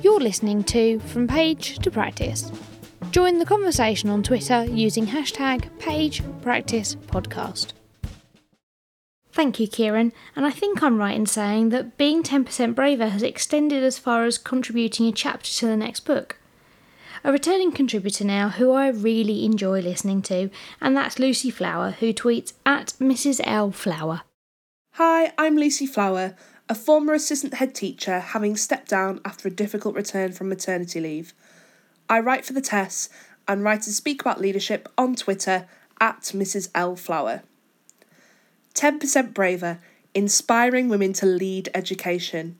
[0.00, 2.52] You're listening to From Page to Practice.
[3.10, 7.72] Join the conversation on Twitter using hashtag PagePracticePodcast.
[9.32, 10.12] Thank you, Kieran.
[10.34, 14.24] And I think I'm right in saying that being 10% braver has extended as far
[14.24, 16.38] as contributing a chapter to the next book.
[17.24, 20.50] A returning contributor now who I really enjoy listening to,
[20.80, 23.40] and that's Lucy Flower, who tweets at Mrs.
[23.44, 23.72] L.
[23.72, 24.22] Flower.
[24.92, 26.36] Hi, I'm Lucy Flower,
[26.68, 31.34] a former assistant head teacher having stepped down after a difficult return from maternity leave.
[32.08, 33.08] I write for the Tess
[33.46, 35.66] and write and speak about leadership on Twitter
[36.00, 36.68] at Mrs.
[36.74, 36.94] L.
[36.94, 37.42] Flower.
[38.78, 39.80] 10% Braver
[40.14, 42.56] Inspiring Women to Lead Education.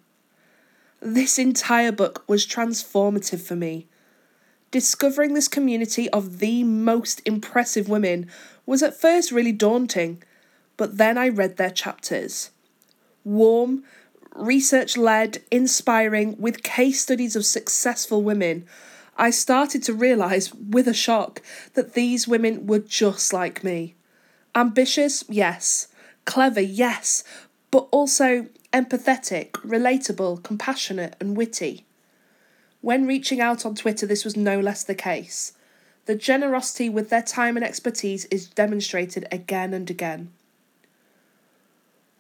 [1.01, 3.87] This entire book was transformative for me.
[4.73, 8.29] Discovering this community of the most impressive women
[8.67, 10.21] was at first really daunting,
[10.77, 12.51] but then I read their chapters.
[13.23, 13.85] Warm,
[14.35, 18.67] research led, inspiring, with case studies of successful women,
[19.17, 21.43] I started to realise with a shock
[21.75, 23.95] that these women were just like me.
[24.57, 25.87] Ambitious, yes
[26.29, 27.25] clever, yes,
[27.71, 31.87] but also empathetic, relatable, compassionate, and witty.
[32.83, 35.55] When reaching out on Twitter, this was no less the case.
[36.05, 40.31] The generosity with their time and expertise is demonstrated again and again.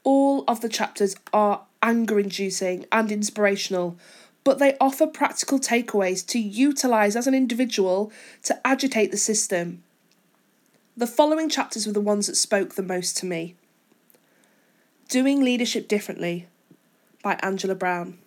[0.05, 3.98] All of the chapters are anger inducing and inspirational,
[4.43, 8.10] but they offer practical takeaways to utilise as an individual
[8.44, 9.82] to agitate the system.
[10.97, 13.55] The following chapters were the ones that spoke the most to me.
[15.09, 16.48] Doing Leadership Differently
[17.22, 18.18] by Angela Browne.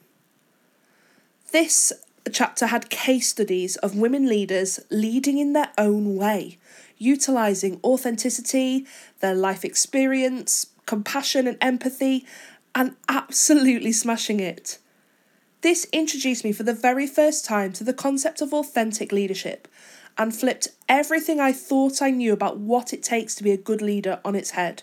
[1.52, 1.94] This
[2.32, 6.58] chapter had case studies of women leaders leading in their own way,
[6.98, 8.88] utilising authenticity,
[9.20, 12.26] their life experience, compassion, and empathy,
[12.74, 14.80] and absolutely smashing it.
[15.62, 19.68] This introduced me for the very first time to the concept of authentic leadership
[20.18, 23.84] and flipped everything I thought I knew about what it takes to be a good
[23.84, 24.82] leader on its head.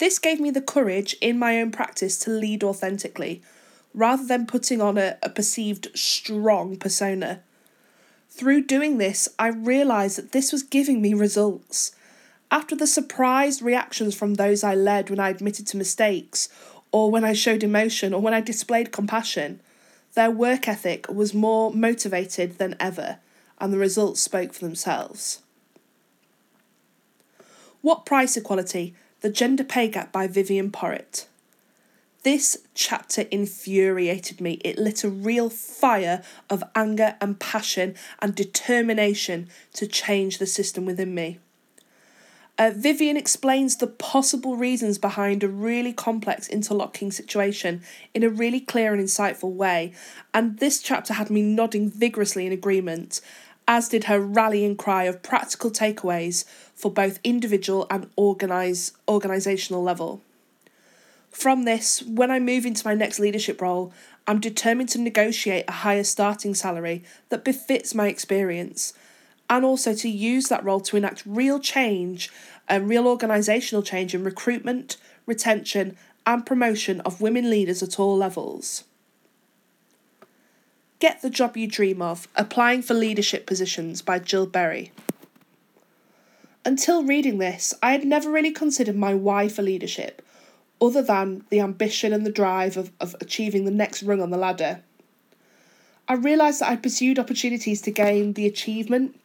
[0.00, 3.42] This gave me the courage in my own practice to lead authentically,
[3.92, 7.42] rather than putting on a, a perceived strong persona.
[8.30, 11.94] Through doing this, I realised that this was giving me results.
[12.50, 16.48] After the surprised reactions from those I led when I admitted to mistakes,
[16.92, 19.60] or when I showed emotion, or when I displayed compassion,
[20.14, 23.18] their work ethic was more motivated than ever,
[23.58, 25.40] and the results spoke for themselves.
[27.82, 28.94] What Price Equality?
[29.20, 31.26] The Gender Pay Gap by Vivienne Porritt.
[32.22, 34.58] This chapter infuriated me.
[34.64, 40.86] It lit a real fire of anger and passion and determination to change the system
[40.86, 41.38] within me.
[42.56, 47.82] Uh, Vivienne explains the possible reasons behind a really complex interlocking situation
[48.14, 49.92] in a really clear and insightful way,
[50.32, 53.20] and this chapter had me nodding vigorously in agreement,
[53.70, 56.44] as did her rallying cry of practical takeaways
[56.74, 60.20] for both individual and organise, organisational level.
[61.30, 63.92] From this, when I move into my next leadership role,
[64.26, 68.92] I'm determined to negotiate a higher starting salary that befits my experience,
[69.48, 72.28] and also to use that role to enact real change
[72.68, 78.82] and real organisational change in recruitment, retention, and promotion of women leaders at all levels.
[81.00, 84.92] Get the Job You Dream of Applying for Leadership Positions by Jill Berry.
[86.62, 90.20] Until reading this, I had never really considered my why for leadership
[90.78, 94.36] other than the ambition and the drive of, of achieving the next rung on the
[94.36, 94.82] ladder.
[96.06, 99.18] I realised that I'd pursued opportunities to gain the achievement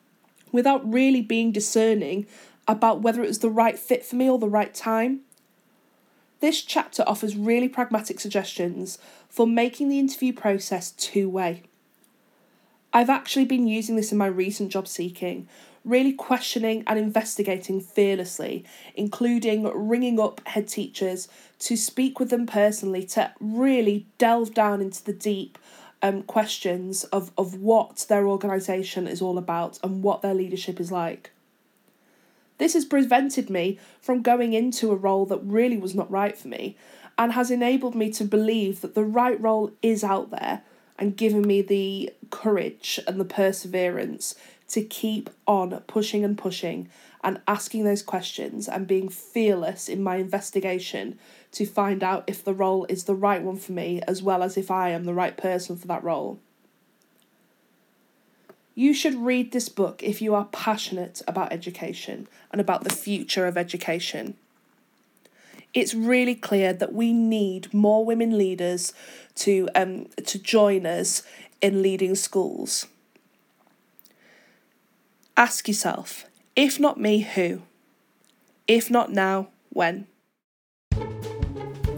[0.54, 2.26] without really being discerning
[2.70, 5.22] about whether it was the right fit for me or the right time.
[6.40, 8.98] This chapter offers really pragmatic suggestions
[9.36, 11.62] for making the interview process two way.
[12.94, 15.50] I've actually been using this in my recent job seeking,
[15.84, 18.64] really questioning and investigating fearlessly,
[18.96, 21.28] including ringing up head teachers
[21.60, 25.58] to speak with them personally to really delve down into the deep
[26.02, 30.94] um, questions of, of what their organisation is all about and what their leadership is
[30.94, 31.32] like.
[32.58, 36.48] This has prevented me from going into a role that really was not right for
[36.48, 36.78] me
[37.18, 40.62] and has enabled me to believe that the right role is out there
[40.98, 44.36] and given me the courage and the perseverance
[44.68, 46.90] to keep on pushing and pushing
[47.24, 51.18] and asking those questions and being fearless in my investigation
[51.52, 54.58] to find out if the role is the right one for me as well as
[54.58, 56.40] if I am the right person for that role.
[58.76, 63.48] You should read this book if you are passionate about education and about the future
[63.48, 64.36] of education.
[65.76, 68.94] It's really clear that we need more women leaders
[69.36, 71.22] to um, to join us
[71.62, 72.88] in leading schools.
[75.36, 76.26] Ask yourself,
[76.56, 77.64] if not me, who?
[78.70, 80.08] If not now, when?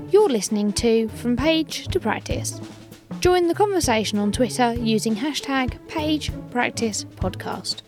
[0.09, 2.59] You're listening to From Page to Practice.
[3.19, 7.81] Join the conversation on Twitter using hashtag PagePracticePodcast.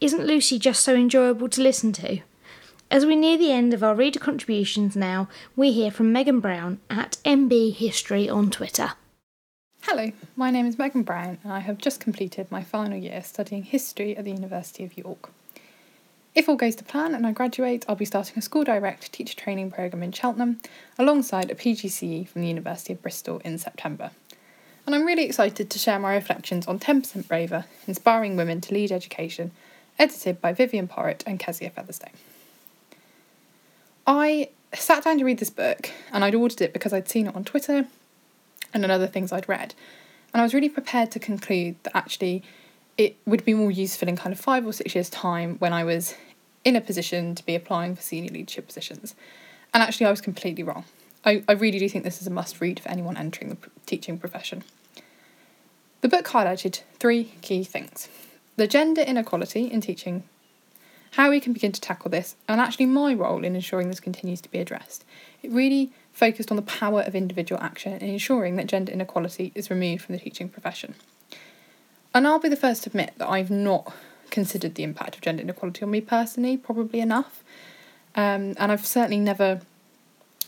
[0.00, 2.20] Isn't Lucy just so enjoyable to listen to?
[2.94, 5.26] As we near the end of our reader contributions now,
[5.56, 8.92] we hear from Megan Brown at MB History on Twitter.
[9.80, 13.64] Hello, my name is Megan Brown and I have just completed my final year studying
[13.64, 15.30] history at the University of York.
[16.36, 19.36] If all goes to plan and I graduate, I'll be starting a school direct teacher
[19.36, 20.60] training programme in Cheltenham
[20.96, 24.12] alongside a PGCE from the University of Bristol in September.
[24.86, 28.92] And I'm really excited to share my reflections on 10% Braver Inspiring Women to Lead
[28.92, 29.50] Education,
[29.98, 32.12] edited by Vivienne Porritt and Keziah Featherstone.
[34.06, 37.34] I sat down to read this book and I'd ordered it because I'd seen it
[37.34, 37.86] on Twitter
[38.72, 39.74] and on other things I'd read.
[40.32, 42.42] And I was really prepared to conclude that actually
[42.98, 45.84] it would be more useful in kind of five or six years' time when I
[45.84, 46.14] was
[46.64, 49.14] in a position to be applying for senior leadership positions.
[49.72, 50.84] And actually, I was completely wrong.
[51.24, 53.56] I, I really do think this is a must read for anyone entering the
[53.86, 54.62] teaching profession.
[56.00, 58.08] The book highlighted three key things
[58.56, 60.22] the gender inequality in teaching,
[61.16, 64.40] how we can begin to tackle this, and actually my role in ensuring this continues
[64.40, 65.04] to be addressed.
[65.42, 69.70] It really focused on the power of individual action in ensuring that gender inequality is
[69.70, 70.94] removed from the teaching profession.
[72.12, 73.94] And I'll be the first to admit that I've not
[74.30, 77.44] considered the impact of gender inequality on me personally, probably enough.
[78.16, 79.60] Um, and I've certainly never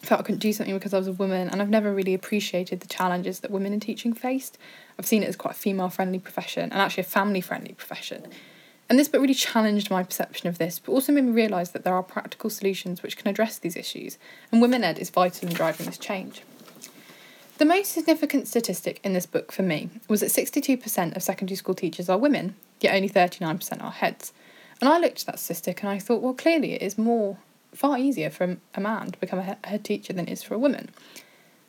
[0.03, 2.81] felt I couldn't do something because I was a woman, and I've never really appreciated
[2.81, 4.59] the challenges that women in teaching faced.
[4.99, 8.27] I've seen it as quite a female friendly profession and actually a family friendly profession.
[8.89, 11.83] And this book really challenged my perception of this, but also made me realise that
[11.83, 14.17] there are practical solutions which can address these issues,
[14.53, 16.43] and Women Ed is vital in driving this change.
[17.59, 21.75] The most significant statistic in this book for me was that 62% of secondary school
[21.75, 24.33] teachers are women, yet only 39% are heads.
[24.81, 27.39] And I looked at that statistic and I thought, well, clearly it is more,
[27.73, 30.59] far easier for a man to become a head teacher than it is for a
[30.59, 30.91] woman.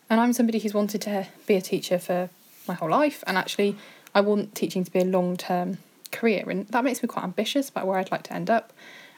[0.09, 2.29] And I'm somebody who's wanted to be a teacher for
[2.67, 3.77] my whole life, and actually,
[4.13, 5.77] I want teaching to be a long term
[6.11, 8.73] career, and that makes me quite ambitious about where I'd like to end up.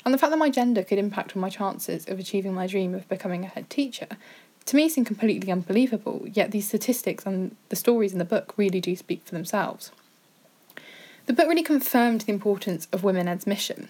[0.06, 2.96] And the fact that my gender could impact on my chances of achieving my dream
[2.96, 4.08] of becoming a head teacher,
[4.66, 8.80] to me seemed completely unbelievable, yet these statistics and the stories in the book really
[8.80, 9.92] do speak for themselves.
[11.26, 13.90] The book really confirmed the importance of Women Ed's mission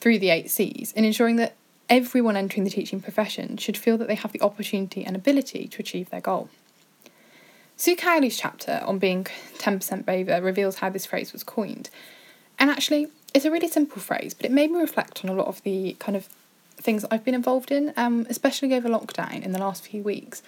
[0.00, 1.54] through the eight C's in ensuring that
[1.88, 5.80] everyone entering the teaching profession should feel that they have the opportunity and ability to
[5.80, 6.48] achieve their goal.
[7.76, 9.24] Sue Cowley's chapter on being
[9.58, 11.90] 10% braver reveals how this phrase was coined
[12.58, 15.48] and actually, it's a really simple phrase, but it made me reflect on a lot
[15.48, 16.28] of the kind of
[16.76, 20.42] things I've been involved in, um, especially over lockdown in the last few weeks.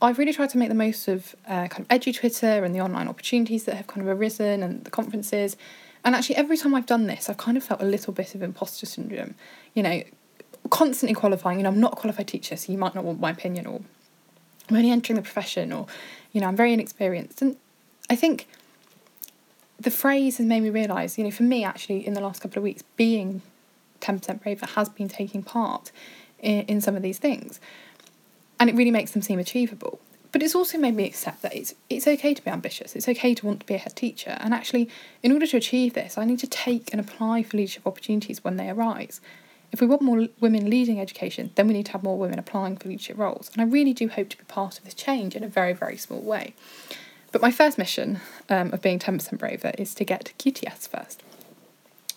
[0.00, 3.08] I've really tried to make the most of uh, kind of EduTwitter and the online
[3.08, 5.56] opportunities that have kind of arisen and the conferences.
[6.04, 8.42] And actually, every time I've done this, I've kind of felt a little bit of
[8.42, 9.34] imposter syndrome.
[9.74, 10.02] You know,
[10.70, 11.58] constantly qualifying.
[11.58, 13.80] You know, I'm not a qualified teacher, so you might not want my opinion, or
[14.70, 15.86] I'm only entering the profession, or
[16.32, 17.42] you know, I'm very inexperienced.
[17.42, 17.56] And
[18.08, 18.46] I think
[19.78, 22.58] the phrase has made me realise, you know, for me actually in the last couple
[22.58, 23.42] of weeks, being
[24.00, 25.92] 10% braver has been taking part
[26.40, 27.60] in, in some of these things.
[28.60, 30.00] And it really makes them seem achievable.
[30.30, 32.94] But it's also made me accept that it's it's okay to be ambitious.
[32.94, 34.36] It's okay to want to be a head teacher.
[34.40, 34.90] And actually,
[35.22, 38.56] in order to achieve this, I need to take and apply for leadership opportunities when
[38.56, 39.22] they arise.
[39.72, 42.76] If we want more women leading education, then we need to have more women applying
[42.76, 43.50] for leadership roles.
[43.52, 45.96] And I really do hope to be part of this change in a very, very
[45.96, 46.54] small way.
[47.32, 51.22] But my first mission um, of being 10% braver is to get QTS first.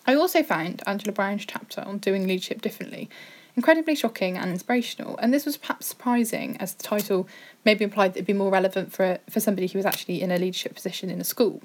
[0.08, 3.10] I also found Angela Browne's chapter on doing leadership differently
[3.56, 7.28] incredibly shocking and inspirational, and this was perhaps surprising as the title
[7.66, 10.38] maybe implied that it'd be more relevant for, for somebody who was actually in a
[10.38, 11.62] leadership position in a school.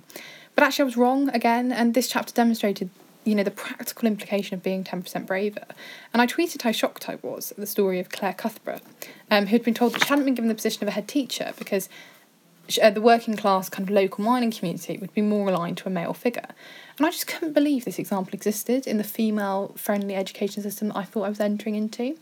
[0.55, 2.91] But actually, I was wrong again, and this chapter demonstrated
[3.25, 5.65] you know the practical implication of being 10% braver
[6.13, 8.81] and i tweeted how shocked i was at the story of claire cuthbert
[9.33, 11.53] um, who'd been told that she hadn't been given the position of a head teacher
[11.59, 11.89] because
[12.83, 15.91] uh, the working class kind of local mining community would be more aligned to a
[15.91, 16.49] male figure.
[16.97, 20.97] And I just couldn't believe this example existed in the female friendly education system that
[20.97, 22.17] I thought I was entering into.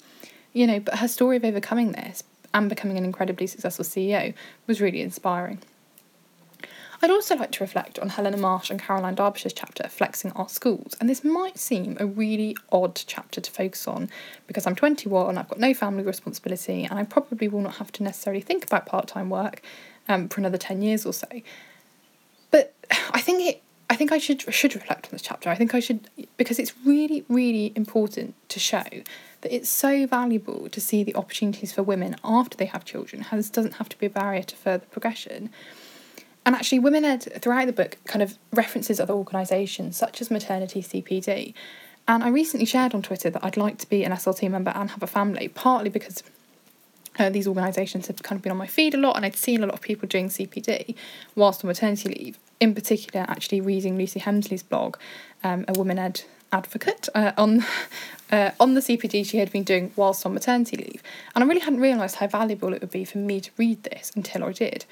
[0.53, 2.23] You know, but her story of overcoming this
[2.53, 4.35] and becoming an incredibly successful CEO
[4.67, 5.59] was really inspiring.
[7.03, 10.97] I'd also like to reflect on Helena Marsh and Caroline Derbyshire's chapter, Flexing Our Schools.
[10.99, 14.09] And this might seem a really odd chapter to focus on
[14.47, 18.03] because I'm 21, I've got no family responsibility, and I probably will not have to
[18.03, 19.61] necessarily think about part time work
[20.09, 21.29] um, for another 10 years or so.
[22.51, 22.75] But
[23.11, 23.61] I think it
[23.91, 25.51] I think I should should reflect on this chapter.
[25.51, 28.85] I think I should because it's really really important to show
[29.43, 33.25] that it's so valuable to see the opportunities for women after they have children.
[33.31, 35.51] This doesn't have to be a barrier to further progression.
[36.47, 40.83] And actually, Women Ed throughout the book kind of references other organisations such as Maternity
[40.83, 41.55] CPD.
[42.07, 44.91] And I recently shared on Twitter that I'd like to be an SLT member and
[44.91, 46.23] have a family, partly because
[47.19, 49.63] uh, these organisations have kind of been on my feed a lot, and I'd seen
[49.63, 50.95] a lot of people doing CPD
[51.35, 52.39] whilst on maternity leave.
[52.61, 54.97] In particular, actually reading Lucy Hemsley's blog,
[55.43, 56.23] um, a woman ed
[56.53, 57.65] advocate uh, on
[58.33, 61.03] uh, on the CPD she had been doing whilst on maternity leave,
[61.35, 64.13] and I really hadn't realised how valuable it would be for me to read this
[64.15, 64.85] until I did.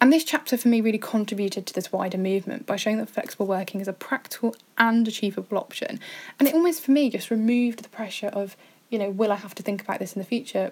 [0.00, 3.46] And this chapter for me really contributed to this wider movement by showing that flexible
[3.46, 6.00] working is a practical and achievable option.
[6.38, 8.56] And it almost for me just removed the pressure of,
[8.90, 10.70] you know, will I have to think about this in the future?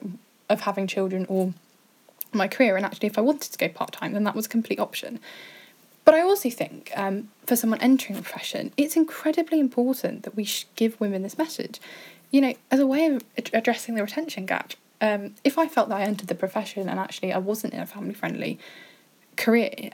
[0.48, 1.52] Of having children or
[2.32, 2.76] my career.
[2.76, 5.20] And actually, if I wanted to go part time, then that was a complete option.
[6.04, 10.46] But I also think um, for someone entering a profession, it's incredibly important that we
[10.76, 11.80] give women this message.
[12.30, 14.74] You know, as a way of addressing the retention gap.
[15.00, 17.86] Um, if I felt that I entered the profession and actually I wasn't in a
[17.86, 18.58] family friendly
[19.36, 19.90] career,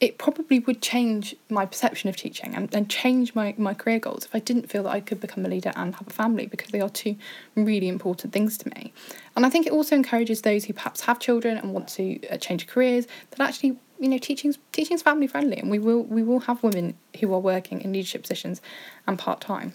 [0.00, 4.24] it probably would change my perception of teaching and, and change my, my career goals
[4.24, 6.70] if I didn't feel that I could become a leader and have a family because
[6.70, 7.16] they are two
[7.54, 8.92] really important things to me.
[9.36, 12.36] And I think it also encourages those who perhaps have children and want to uh,
[12.38, 16.40] change careers that actually you know teaching's teaching's family friendly and we will we will
[16.40, 18.60] have women who are working in leadership positions
[19.06, 19.74] and part time.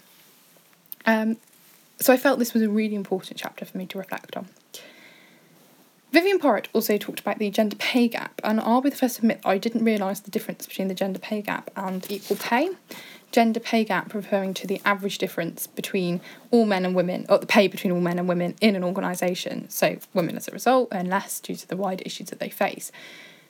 [1.06, 1.38] Um,
[1.98, 4.48] so I felt this was a really important chapter for me to reflect on.
[6.12, 9.20] Vivienne Porritt also talked about the gender pay gap, and I'll be the first to
[9.22, 12.70] admit I didn't realise the difference between the gender pay gap and equal pay.
[13.30, 16.20] gender pay gap referring to the average difference between
[16.50, 19.70] all men and women, or the pay between all men and women in an organisation.
[19.70, 22.90] So women, as a result, earn less due to the wider issues that they face.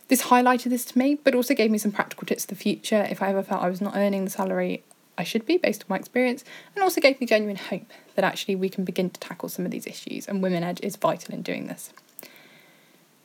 [0.08, 3.06] This highlighted this to me, but also gave me some practical tips for the future
[3.08, 4.82] if I ever felt I was not earning the salary
[5.16, 8.56] I should be based on my experience, and also gave me genuine hope that actually
[8.56, 11.42] we can begin to tackle some of these issues, and Women Ed is vital in
[11.42, 11.92] doing this.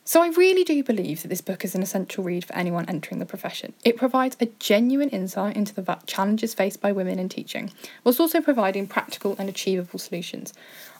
[0.08, 3.18] So, I really do believe that this book is an essential read for anyone entering
[3.18, 3.72] the profession.
[3.84, 7.72] It provides a genuine insight into the challenges faced by women in teaching,
[8.04, 10.54] whilst also providing practical and achievable solutions.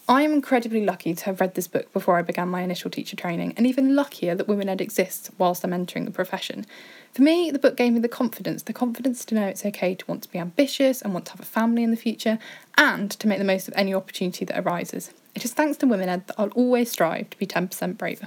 [0.09, 3.15] I am incredibly lucky to have read this book before I began my initial teacher
[3.15, 6.67] training, and even luckier that Women Ed exists whilst I'm entering the profession.
[7.13, 10.05] For me, the book gave me the confidence the confidence to know it's okay to
[10.09, 12.41] want to be ambitious and want to have a family in the future,
[12.77, 15.13] and to make the most of any opportunity that arises.
[15.37, 18.27] It is thanks to Women Ed that I'll always strive to be 10% braver.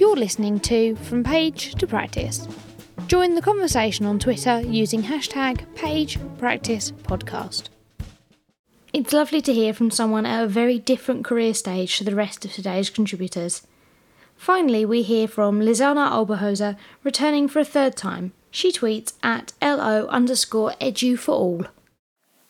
[0.00, 2.48] You're listening to From Page to Practice.
[3.06, 7.68] Join the conversation on Twitter using hashtag PagePracticePodcast.
[8.94, 12.46] It's lovely to hear from someone at a very different career stage to the rest
[12.46, 13.66] of today's contributors.
[14.38, 18.32] Finally, we hear from Lizana Oberholzer, returning for a third time.
[18.50, 21.66] She tweets at LO underscore edu for all.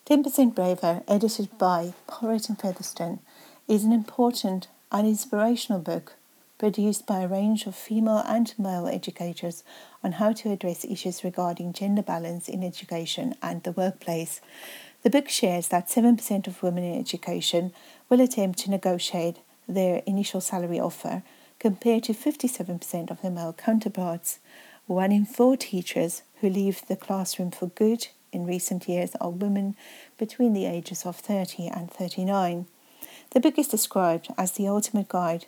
[0.06, 3.18] 10% Braver, edited by Porritt and Featherstone,
[3.66, 6.14] is an important and inspirational book
[6.60, 9.64] produced by a range of female and male educators
[10.04, 14.42] on how to address issues regarding gender balance in education and the workplace.
[15.02, 17.72] The book shares that 7% of women in education
[18.10, 21.22] will attempt to negotiate their initial salary offer,
[21.58, 24.38] compared to 57% of their male counterparts.
[24.86, 29.76] One in four teachers who leave the classroom for good in recent years are women
[30.18, 32.66] between the ages of 30 and 39.
[33.30, 35.46] The book is described as the ultimate guide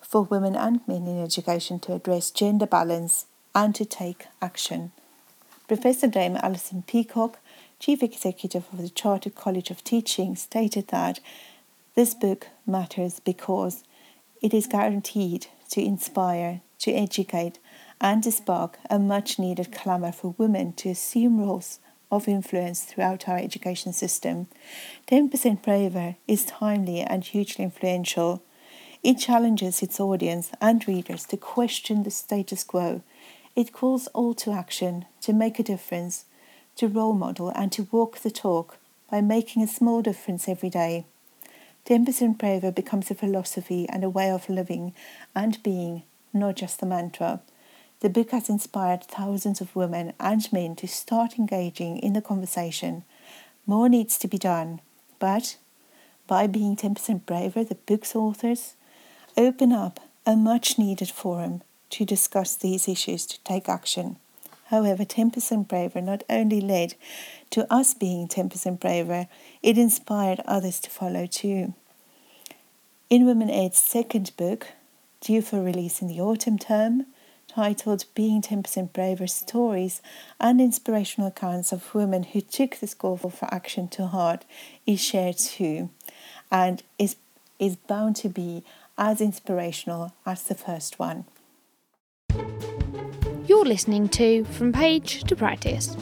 [0.00, 4.92] for women and men in education to address gender balance and to take action.
[5.66, 7.38] Professor Dame Alison Peacock,
[7.78, 11.20] Chief Executive of the Chartered College of Teaching, stated that
[11.94, 13.84] this book matters because
[14.40, 17.58] it is guaranteed to inspire, to educate,
[18.00, 21.80] and to spark a much needed clamour for women to assume roles
[22.10, 24.46] of influence throughout our education system.
[25.08, 28.42] 10% Braver is timely and hugely influential.
[29.08, 33.00] It challenges its audience and readers to question the status quo.
[33.56, 36.26] It calls all to action, to make a difference,
[36.76, 38.76] to role model, and to walk the talk
[39.10, 41.06] by making a small difference every day.
[41.86, 44.92] 10% Braver becomes a philosophy and a way of living
[45.34, 46.02] and being,
[46.34, 47.40] not just a mantra.
[48.00, 53.04] The book has inspired thousands of women and men to start engaging in the conversation.
[53.64, 54.82] More needs to be done,
[55.18, 55.56] but
[56.26, 58.74] by being 10% braver, the book's authors
[59.38, 64.16] open up a much needed forum to discuss these issues to take action.
[64.66, 66.94] However, 10% Braver not only led
[67.50, 69.28] to us being 10% braver,
[69.62, 71.72] it inspired others to follow too.
[73.08, 74.66] In Women Ed's second book,
[75.20, 77.06] due for release in the autumn term,
[77.46, 80.02] titled Being 10% Braver Stories
[80.38, 84.44] and Inspirational Accounts of Women Who Took this call for action to heart,
[84.84, 85.88] is shared too
[86.52, 87.16] and is,
[87.58, 88.62] is bound to be
[88.98, 91.24] as inspirational as the first one.
[93.46, 95.96] You're listening to From Page to Practice.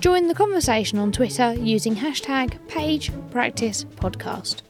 [0.00, 4.62] Join the conversation on Twitter using hashtag PagePracticePodcast.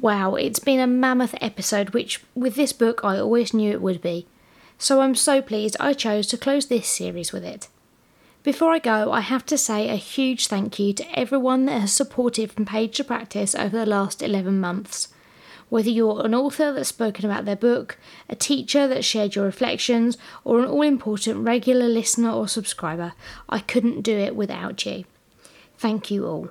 [0.00, 4.02] Wow, it's been a mammoth episode, which with this book I always knew it would
[4.02, 4.26] be.
[4.76, 7.68] So I'm so pleased I chose to close this series with it.
[8.42, 11.92] Before I go, I have to say a huge thank you to everyone that has
[11.92, 15.08] supported From Page to Practice over the last 11 months.
[15.72, 17.96] Whether you're an author that's spoken about their book,
[18.28, 23.14] a teacher that shared your reflections, or an all important regular listener or subscriber,
[23.48, 25.04] I couldn't do it without you.
[25.78, 26.50] Thank you all.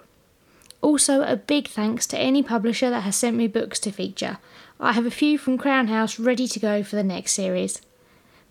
[0.81, 4.39] Also, a big thanks to any publisher that has sent me books to feature.
[4.80, 7.80] I have a few from Crown House ready to go for the next series.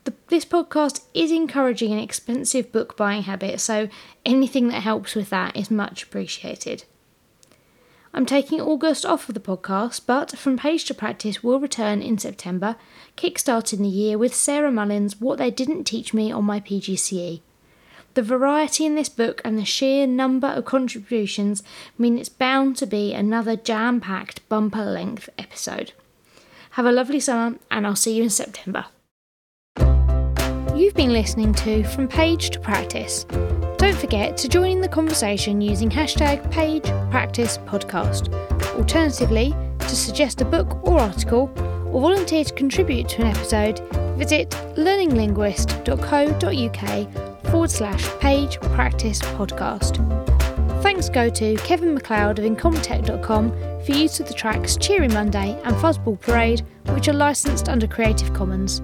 [0.05, 3.89] The, this podcast is encouraging an expensive book buying habit, so
[4.25, 6.85] anything that helps with that is much appreciated.
[8.13, 12.19] I'm taking August off of the podcast, but From Page to Practice will return in
[12.19, 12.75] September,
[13.17, 17.41] kickstarting the year with Sarah Mullin's What They Didn't Teach Me on My PGCE.
[18.15, 21.63] The variety in this book and the sheer number of contributions
[21.97, 25.93] mean it's bound to be another jam packed bumper length episode.
[26.71, 28.87] Have a lovely summer, and I'll see you in September.
[30.81, 33.25] You've been listening to From Page to Practice.
[33.77, 38.33] Don't forget to join in the conversation using hashtag Page Practice Podcast.
[38.79, 41.53] Alternatively, to suggest a book or article,
[41.93, 43.81] or volunteer to contribute to an episode,
[44.17, 49.99] visit learninglinguist.co.uk forward slash page practice podcast.
[50.83, 53.51] Thanks go to Kevin MacLeod of Incompetech.com
[53.85, 56.63] for use of the tracks Cheery Monday and Fuzzball Parade,
[56.95, 58.81] which are licensed under Creative Commons.